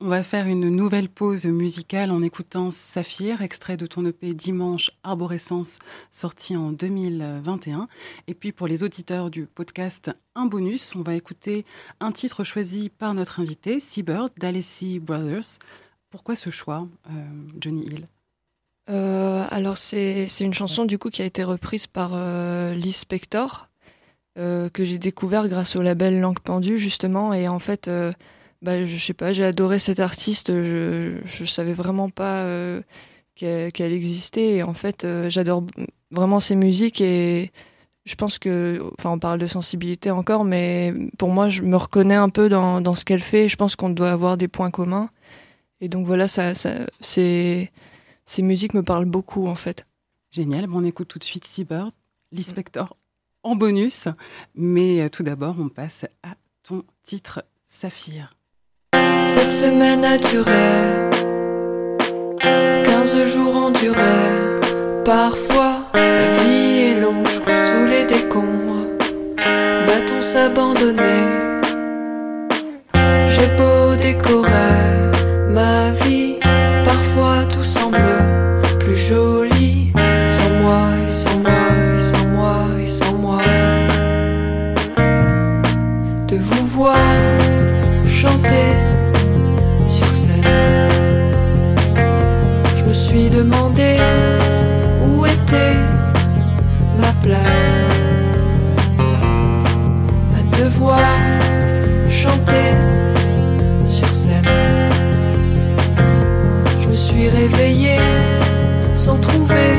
On 0.00 0.06
va 0.06 0.22
faire 0.22 0.46
une 0.46 0.68
nouvelle 0.68 1.08
pause 1.08 1.46
musicale 1.46 2.12
en 2.12 2.22
écoutant 2.22 2.70
Saphir, 2.70 3.42
extrait 3.42 3.76
de 3.76 3.84
ton 3.84 4.06
EP 4.06 4.32
Dimanche 4.32 4.92
Arborescence, 5.02 5.80
sorti 6.12 6.56
en 6.56 6.70
2021. 6.70 7.88
Et 8.28 8.34
puis 8.34 8.52
pour 8.52 8.68
les 8.68 8.84
auditeurs 8.84 9.28
du 9.28 9.46
podcast, 9.46 10.12
un 10.36 10.46
bonus, 10.46 10.94
on 10.94 11.02
va 11.02 11.16
écouter 11.16 11.64
un 11.98 12.12
titre 12.12 12.44
choisi 12.44 12.90
par 12.90 13.12
notre 13.12 13.40
invité, 13.40 13.80
Seabird, 13.80 14.30
d'Alessi 14.36 15.00
Brothers. 15.00 15.58
Pourquoi 16.10 16.36
ce 16.36 16.50
choix, 16.50 16.86
euh, 17.10 17.12
Johnny 17.60 17.84
Hill? 17.86 18.06
Euh, 18.88 19.44
alors 19.50 19.78
c'est 19.78 20.28
une 20.40 20.54
chanson 20.54 20.84
du 20.84 20.96
coup 20.96 21.10
qui 21.10 21.22
a 21.22 21.26
été 21.26 21.42
reprise 21.42 21.88
par 21.88 22.12
euh, 22.14 22.72
Lee 22.72 22.92
Spector 22.92 23.68
euh, 24.38 24.70
que 24.70 24.84
j'ai 24.84 24.98
découvert 24.98 25.48
grâce 25.48 25.74
au 25.74 25.82
label 25.82 26.20
Langue 26.20 26.38
Pendue 26.38 26.78
justement 26.78 27.34
et 27.34 27.48
en 27.48 27.58
fait 27.58 27.90
bah, 28.62 28.84
je 28.84 28.96
sais 28.96 29.14
pas 29.14 29.32
j'ai 29.32 29.44
adoré 29.44 29.78
cette 29.78 30.00
artiste 30.00 30.48
je 30.48 31.18
je 31.24 31.44
savais 31.44 31.74
vraiment 31.74 32.10
pas 32.10 32.42
euh, 32.42 32.80
qu'elle 33.34 33.92
existait 33.92 34.56
et 34.56 34.62
en 34.62 34.74
fait 34.74 35.04
euh, 35.04 35.30
j'adore 35.30 35.64
vraiment 36.10 36.40
ses 36.40 36.56
musiques 36.56 37.00
et 37.00 37.52
je 38.04 38.14
pense 38.14 38.38
que 38.38 38.82
enfin 38.98 39.10
on 39.10 39.18
parle 39.18 39.38
de 39.38 39.46
sensibilité 39.46 40.10
encore 40.10 40.44
mais 40.44 40.92
pour 41.18 41.28
moi 41.28 41.50
je 41.50 41.62
me 41.62 41.76
reconnais 41.76 42.16
un 42.16 42.30
peu 42.30 42.48
dans 42.48 42.80
dans 42.80 42.94
ce 42.94 43.04
qu'elle 43.04 43.22
fait 43.22 43.44
et 43.44 43.48
je 43.48 43.56
pense 43.56 43.76
qu'on 43.76 43.90
doit 43.90 44.10
avoir 44.10 44.36
des 44.36 44.48
points 44.48 44.70
communs 44.70 45.10
et 45.80 45.88
donc 45.88 46.06
voilà 46.06 46.26
ça, 46.28 46.54
ces 46.54 47.70
musiques 48.38 48.74
me 48.74 48.82
parlent 48.82 49.04
beaucoup 49.04 49.46
en 49.46 49.54
fait. 49.54 49.86
Génial. 50.30 50.66
Bon, 50.66 50.80
on 50.80 50.84
écoute 50.84 51.08
tout 51.08 51.18
de 51.18 51.24
suite 51.24 51.46
Seabird, 51.46 51.92
Lee 52.32 52.42
Spector 52.42 52.96
en 53.42 53.56
bonus. 53.56 54.08
Mais 54.54 55.00
euh, 55.00 55.08
tout 55.08 55.22
d'abord, 55.22 55.56
on 55.58 55.68
passe 55.68 56.04
à 56.22 56.36
ton 56.62 56.84
titre 57.02 57.44
Saphir. 57.66 58.37
Cette 59.22 59.52
semaine 59.52 60.04
a 60.04 60.16
duré 60.18 61.08
15 62.84 63.24
jours 63.24 63.56
ont 63.56 63.70
duré. 63.70 64.18
Parfois, 65.04 65.90
la 65.94 66.28
vie 66.40 66.90
est 66.90 67.00
longue, 67.00 67.26
sous 67.28 67.84
les 67.86 68.04
décombres. 68.04 68.86
Va-t-on 69.86 70.20
s'abandonner? 70.20 71.24
J'ai 73.28 73.46
beau 73.56 73.96
décorer 73.96 74.50
ma 75.48 75.90
vie, 76.04 76.36
parfois 76.84 77.44
tout 77.52 77.64
semble 77.64 77.98
plus 78.78 78.96
joli. 78.96 79.92
Sans 80.26 80.50
moi 80.62 80.80
et 81.06 81.10
sans 81.10 81.38
moi 81.38 81.66
et 81.96 82.00
sans 82.00 82.26
moi 82.26 82.56
et 82.82 82.86
sans 82.86 83.12
moi. 83.12 83.38
De 86.26 86.36
vous 86.36 86.64
voir 86.66 86.96
chanter 88.06 88.77
sur 103.86 104.14
scène. 104.14 104.48
Je 106.80 106.88
me 106.88 106.92
suis 106.92 107.28
réveillé 107.28 107.96
sans 108.94 109.18
trouver 109.18 109.74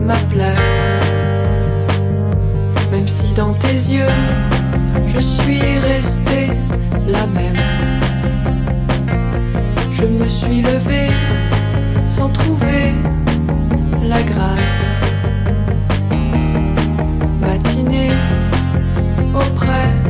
ma 0.00 0.16
place. 0.30 0.84
Même 2.92 3.06
si 3.06 3.32
dans 3.34 3.54
tes 3.54 3.78
yeux, 3.96 4.14
je 5.06 5.18
suis 5.18 5.78
restée 5.78 6.50
la 7.06 7.26
même. 7.26 7.62
Je 9.90 10.04
me 10.04 10.26
suis 10.26 10.62
levée 10.62 11.10
sans 12.06 12.28
trouver 12.28 12.92
la 14.02 14.22
grâce. 14.22 14.88
Matinée 17.40 18.12
auprès 19.34 20.07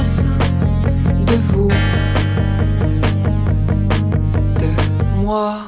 de 0.00 1.36
vous, 1.52 1.68
de 4.58 5.22
moi. 5.22 5.59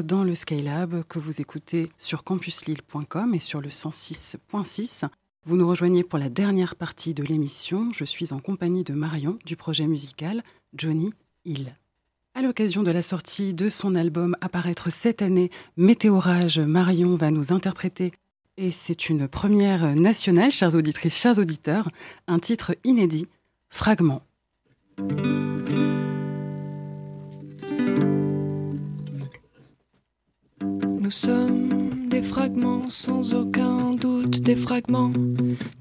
Dans 0.00 0.24
le 0.24 0.34
Skylab 0.34 1.04
que 1.04 1.18
vous 1.18 1.42
écoutez 1.42 1.90
sur 1.98 2.24
campuslille.com 2.24 3.34
et 3.34 3.38
sur 3.38 3.60
le 3.60 3.68
106.6. 3.68 5.04
Vous 5.44 5.56
nous 5.56 5.68
rejoignez 5.68 6.04
pour 6.04 6.18
la 6.18 6.30
dernière 6.30 6.76
partie 6.76 7.12
de 7.12 7.22
l'émission. 7.22 7.90
Je 7.92 8.04
suis 8.04 8.32
en 8.32 8.38
compagnie 8.38 8.84
de 8.84 8.94
Marion 8.94 9.38
du 9.44 9.56
projet 9.56 9.86
musical 9.86 10.42
Johnny 10.74 11.12
Hill. 11.44 11.76
À 12.34 12.40
l'occasion 12.40 12.82
de 12.82 12.90
la 12.90 13.02
sortie 13.02 13.52
de 13.52 13.68
son 13.68 13.94
album 13.94 14.34
apparaître 14.40 14.90
cette 14.90 15.20
année, 15.20 15.50
Météorage, 15.76 16.58
Marion 16.58 17.16
va 17.16 17.30
nous 17.30 17.52
interpréter, 17.52 18.12
et 18.56 18.70
c'est 18.70 19.10
une 19.10 19.28
première 19.28 19.94
nationale, 19.94 20.50
chères 20.50 20.74
auditrices, 20.74 21.16
chers 21.18 21.38
auditeurs, 21.38 21.90
un 22.26 22.38
titre 22.38 22.74
inédit, 22.84 23.28
Fragment. 23.68 24.22
Sommes 31.12 32.08
des 32.08 32.22
fragments 32.22 32.88
sans 32.88 33.34
aucun 33.34 33.90
doute, 33.92 34.40
des 34.40 34.56
fragments 34.56 35.12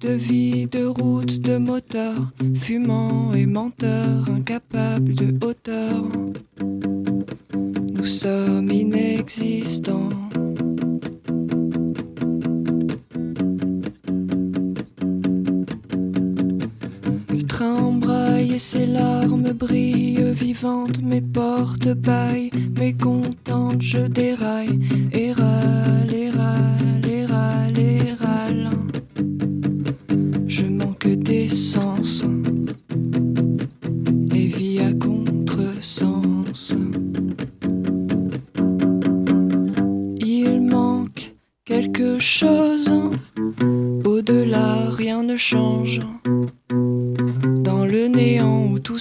de 0.01 0.09
vie, 0.09 0.67
de 0.67 0.85
route, 0.85 1.39
de 1.39 1.57
moteur, 1.57 2.31
fumant 2.55 3.31
et 3.33 3.45
menteur, 3.45 4.29
incapables 4.29 5.13
de 5.13 5.45
hauteur. 5.45 6.03
Nous 7.93 8.05
sommes 8.05 8.69
inexistants. 8.71 10.09
Ses 18.61 18.85
larmes 18.85 19.53
brillent 19.53 20.33
vivantes, 20.33 21.01
mes 21.01 21.19
portes 21.19 21.89
baillent, 21.95 22.51
mécontente, 22.77 23.81
je 23.81 24.05
déraille, 24.05 24.79
et 25.11 25.31
râle, 25.31 26.13
et 26.13 26.29
râle, 26.29 26.40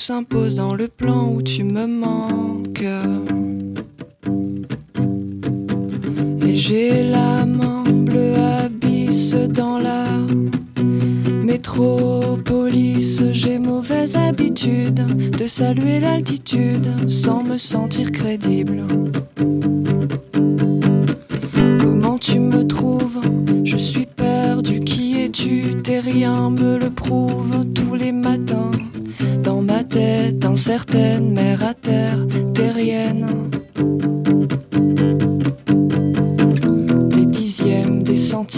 néant 0.09 0.25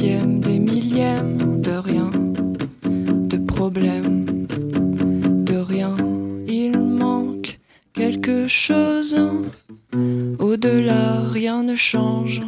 des 0.02 0.58
millièmes, 0.58 1.60
de 1.60 1.70
rien, 1.70 2.10
de 2.84 3.36
problème, 3.36 4.24
de 5.44 5.56
rien. 5.56 5.94
Il 6.48 6.76
manque 6.80 7.60
quelque 7.92 8.48
chose. 8.48 9.16
Au-delà, 10.40 11.20
rien 11.28 11.62
ne 11.62 11.76
change. 11.76 12.40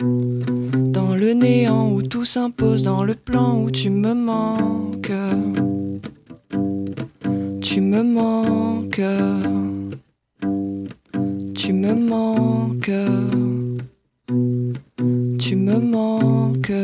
Dans 0.00 1.14
le 1.14 1.32
néant 1.32 1.92
où 1.92 2.02
tout 2.02 2.24
s'impose, 2.24 2.82
dans 2.82 3.04
le 3.04 3.14
plan 3.14 3.62
où 3.62 3.70
tu 3.70 3.88
me 3.88 4.12
manques. 4.12 5.12
Tu 7.60 7.80
me 7.80 8.02
manques. 8.02 9.00
Tu 11.54 11.72
me 11.72 11.94
manques. 11.94 12.90
Tu 15.38 15.54
me 15.54 15.78
manques. 15.78 16.39
Tu 16.70 16.76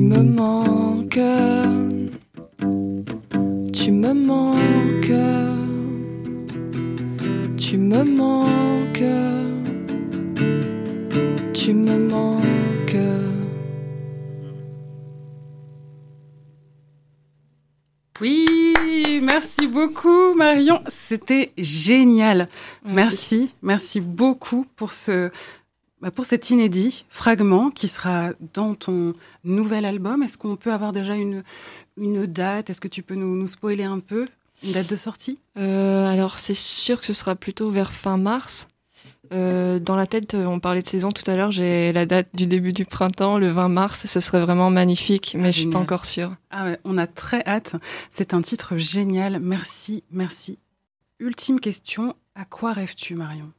me 0.00 0.22
manques. 0.22 1.18
Tu 3.72 3.90
me 3.90 4.12
manques. 4.12 5.12
Tu 7.58 7.78
me 7.78 8.04
manques. 8.04 9.02
Tu 11.52 11.74
me 11.74 11.98
manques. 11.98 12.46
Oui, 18.20 18.44
merci 19.20 19.66
beaucoup 19.66 20.34
Marion, 20.34 20.80
c'était 20.86 21.52
génial. 21.58 22.48
Merci, 22.84 23.50
merci 23.62 24.00
beaucoup 24.00 24.64
pour 24.76 24.92
ce 24.92 25.32
pour 26.10 26.24
cet 26.24 26.50
inédit 26.50 27.04
fragment 27.10 27.70
qui 27.70 27.88
sera 27.88 28.30
dans 28.54 28.74
ton 28.74 29.14
nouvel 29.44 29.84
album. 29.84 30.22
Est-ce 30.22 30.38
qu'on 30.38 30.56
peut 30.56 30.72
avoir 30.72 30.92
déjà 30.92 31.14
une 31.14 31.42
une 31.96 32.26
date? 32.26 32.70
Est-ce 32.70 32.80
que 32.80 32.88
tu 32.88 33.02
peux 33.02 33.14
nous, 33.14 33.36
nous 33.36 33.46
spoiler 33.46 33.84
un 33.84 34.00
peu? 34.00 34.26
Une 34.62 34.72
date 34.72 34.88
de 34.88 34.96
sortie? 34.96 35.38
Euh, 35.58 36.06
alors 36.06 36.38
c'est 36.38 36.54
sûr 36.54 37.00
que 37.00 37.06
ce 37.06 37.12
sera 37.12 37.34
plutôt 37.34 37.70
vers 37.70 37.92
fin 37.92 38.16
mars. 38.16 38.68
Euh, 39.32 39.78
dans 39.78 39.96
la 39.96 40.06
tête, 40.06 40.34
on 40.34 40.60
parlait 40.60 40.82
de 40.82 40.86
saison 40.86 41.10
tout 41.10 41.28
à 41.28 41.36
l'heure, 41.36 41.50
j'ai 41.50 41.92
la 41.92 42.06
date 42.06 42.28
du 42.34 42.46
début 42.46 42.72
du 42.72 42.84
printemps, 42.84 43.38
le 43.38 43.48
20 43.48 43.68
mars, 43.68 44.06
ce 44.06 44.20
serait 44.20 44.40
vraiment 44.40 44.70
magnifique, 44.70 45.36
mais 45.38 45.52
je 45.52 45.60
suis 45.60 45.70
pas 45.70 45.78
encore 45.78 46.04
sûre. 46.04 46.36
Ah 46.50 46.64
ouais, 46.64 46.78
on 46.84 46.96
a 46.96 47.06
très 47.06 47.42
hâte. 47.44 47.74
C'est 48.10 48.34
un 48.34 48.42
titre 48.42 48.76
génial. 48.76 49.40
Merci, 49.40 50.04
merci. 50.10 50.58
Ultime 51.18 51.60
question, 51.60 52.14
à 52.34 52.44
quoi 52.44 52.72
rêves-tu 52.72 53.14
Marion? 53.14 53.50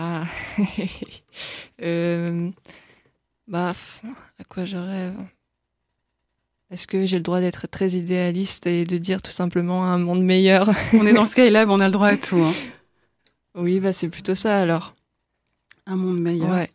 Ah, 0.00 0.22
Euh, 1.82 2.50
bah, 3.46 3.74
à 4.38 4.44
quoi 4.44 4.64
je 4.64 4.76
rêve? 4.76 5.16
Est-ce 6.70 6.86
que 6.86 7.06
j'ai 7.06 7.16
le 7.16 7.22
droit 7.22 7.40
d'être 7.40 7.66
très 7.66 7.90
idéaliste 7.90 8.66
et 8.66 8.84
de 8.84 8.98
dire 8.98 9.22
tout 9.22 9.30
simplement 9.30 9.86
un 9.86 9.98
monde 9.98 10.22
meilleur? 10.22 10.70
On 10.92 11.06
est 11.06 11.12
dans 11.12 11.22
le 11.22 11.28
Skylab, 11.28 11.70
on 11.70 11.80
a 11.80 11.86
le 11.86 11.92
droit 11.92 12.08
à 12.08 12.16
tout. 12.16 12.36
hein. 12.38 12.52
Oui, 13.54 13.80
bah 13.80 13.92
c'est 13.92 14.08
plutôt 14.08 14.36
ça 14.36 14.60
alors. 14.60 14.94
Un 15.86 15.96
monde 15.96 16.20
meilleur. 16.20 16.50
Ouais. 16.50 16.70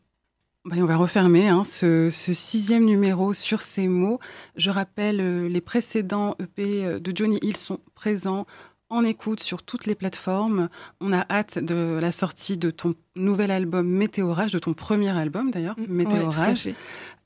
Bah, 0.66 0.76
on 0.80 0.86
va 0.86 0.98
refermer 0.98 1.48
hein, 1.48 1.64
ce, 1.64 2.10
ce 2.10 2.34
sixième 2.34 2.84
numéro 2.86 3.32
sur 3.34 3.62
ces 3.62 3.88
mots. 3.88 4.20
Je 4.58 4.70
rappelle, 4.70 5.22
euh, 5.22 5.48
les 5.48 5.62
précédents 5.62 6.36
EP 6.42 6.84
euh, 6.86 7.00
de 7.00 7.16
Johnny 7.16 7.38
Hill 7.42 7.56
sont 7.56 7.80
présents 7.96 8.46
en 8.94 9.04
écoute 9.04 9.40
sur 9.40 9.64
toutes 9.64 9.88
les 9.88 9.96
plateformes. 9.96 10.70
On 11.02 11.12
a 11.12 11.26
hâte 11.30 11.58
de 11.58 11.98
la 12.00 12.12
sortie 12.12 12.58
de 12.58 12.70
ton 12.70 12.94
nouvel 13.16 13.50
album 13.50 13.88
Météorage, 13.88 14.52
de 14.52 14.60
ton 14.60 14.74
premier 14.74 15.10
album 15.10 15.50
d'ailleurs, 15.50 15.76
à 15.78 15.92
Météorage. 15.92 16.70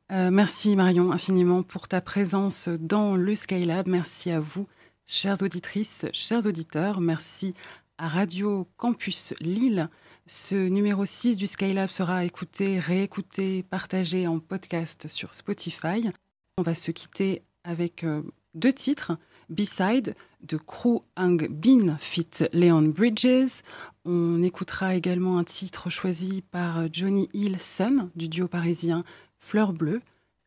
Euh, 0.10 0.30
merci 0.32 0.78
Marion 0.78 1.12
infiniment 1.12 1.64
pour 1.64 1.90
ta 1.90 2.00
présence 2.00 2.70
dans 2.70 3.18
le 3.18 3.36
Skylab. 3.36 3.88
Merci 3.88 4.32
à 4.32 4.40
vous, 4.40 4.66
chères 5.06 5.42
auditrices, 5.44 6.06
chers 6.14 6.46
auditeurs. 6.46 7.02
Merci 7.02 7.54
à 7.98 8.08
Radio 8.08 8.66
Campus 8.78 9.34
Lille. 9.42 9.90
Ce 10.26 10.56
numéro 10.56 11.04
6 11.04 11.38
du 11.38 11.48
Skylab 11.48 11.90
sera 11.90 12.24
écouté, 12.24 12.80
réécouté, 12.80 13.64
partagé 13.64 14.26
en 14.26 14.40
podcast 14.40 15.10
sur 15.10 15.34
Spotify. 15.34 16.10
On 16.58 16.64
va 16.64 16.76
se 16.76 16.92
quitter 16.92 17.42
avec 17.66 18.06
euh, 18.06 18.22
deux 18.56 18.74
titres. 18.74 19.18
B-side 19.50 20.16
de 20.42 20.58
Crew 20.58 21.02
Hang 21.16 21.48
Bin 21.50 21.98
fit 21.98 22.30
Leon 22.54 22.84
Bridges. 22.84 23.64
On 24.06 24.42
écoutera 24.44 24.96
également 24.96 25.38
un 25.38 25.44
titre 25.44 25.90
choisi 25.90 26.42
par 26.42 26.92
Johnny 26.92 27.30
Hill 27.34 27.60
Sun 27.60 28.10
du 28.16 28.28
duo 28.28 28.48
parisien 28.48 29.04
Fleur 29.40 29.74
Bleue. 29.74 30.02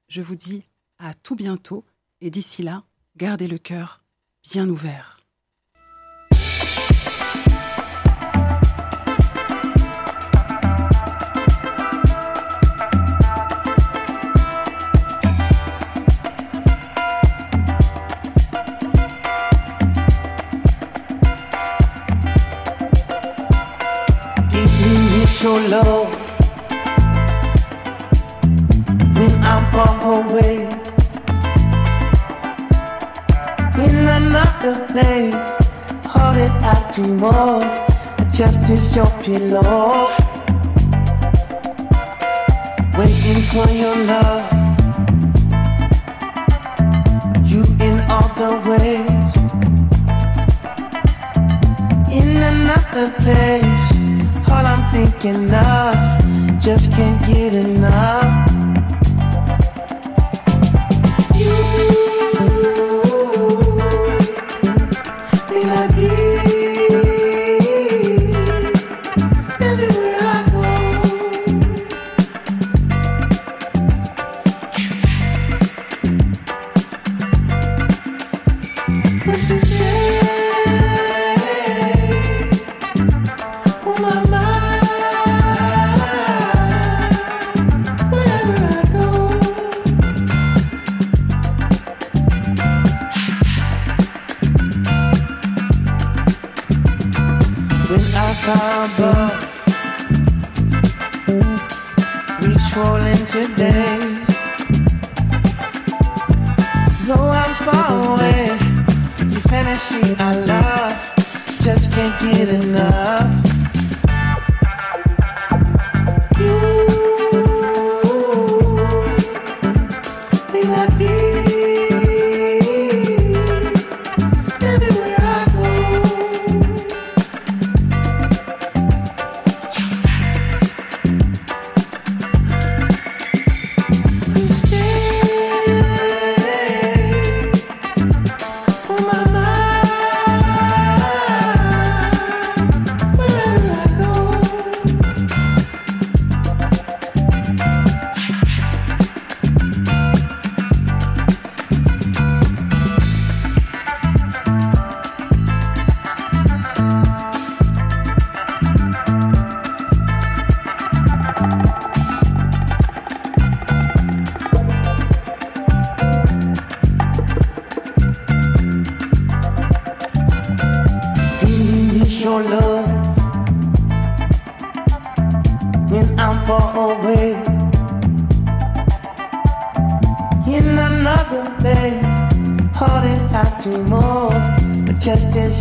Je 0.08 0.22
vous 0.22 0.36
dis 0.36 0.62
à 0.98 1.14
tout 1.14 1.36
bientôt 1.36 1.84
et 2.20 2.30
d'ici 2.30 2.62
là, 2.62 2.84
gardez 3.16 3.48
le 3.48 3.58
cœur 3.58 4.02
bien 4.42 4.68
ouvert. 4.68 5.19
Your 25.42 25.58
love 25.58 26.12
when 29.16 29.32
I'm 29.42 29.64
far 29.72 29.94
away 30.20 30.68
in 33.84 33.96
another 34.06 34.84
place. 34.88 35.34
Hold 36.12 36.36
it 36.36 36.52
I 36.62 36.74
to 36.92 37.02
of 37.24 37.62
just 38.30 38.60
as 38.68 38.94
your 38.94 39.06
pillow, 39.22 40.10
waiting 42.98 43.42
for 43.44 43.66
your 43.72 43.96
love. 43.96 44.44
You 47.46 47.62
in 47.80 47.98
all 48.10 48.28
the 48.36 48.50
ways 48.68 49.32
in 52.12 52.36
another 52.36 53.10
place. 53.22 53.89
All 54.50 54.66
I'm 54.66 54.90
thinking 54.90 55.54
of, 55.54 56.60
just 56.60 56.90
can't 56.92 57.24
get 57.26 57.54
enough. 57.54 58.59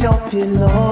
your 0.02 0.14
pillow. 0.30 0.89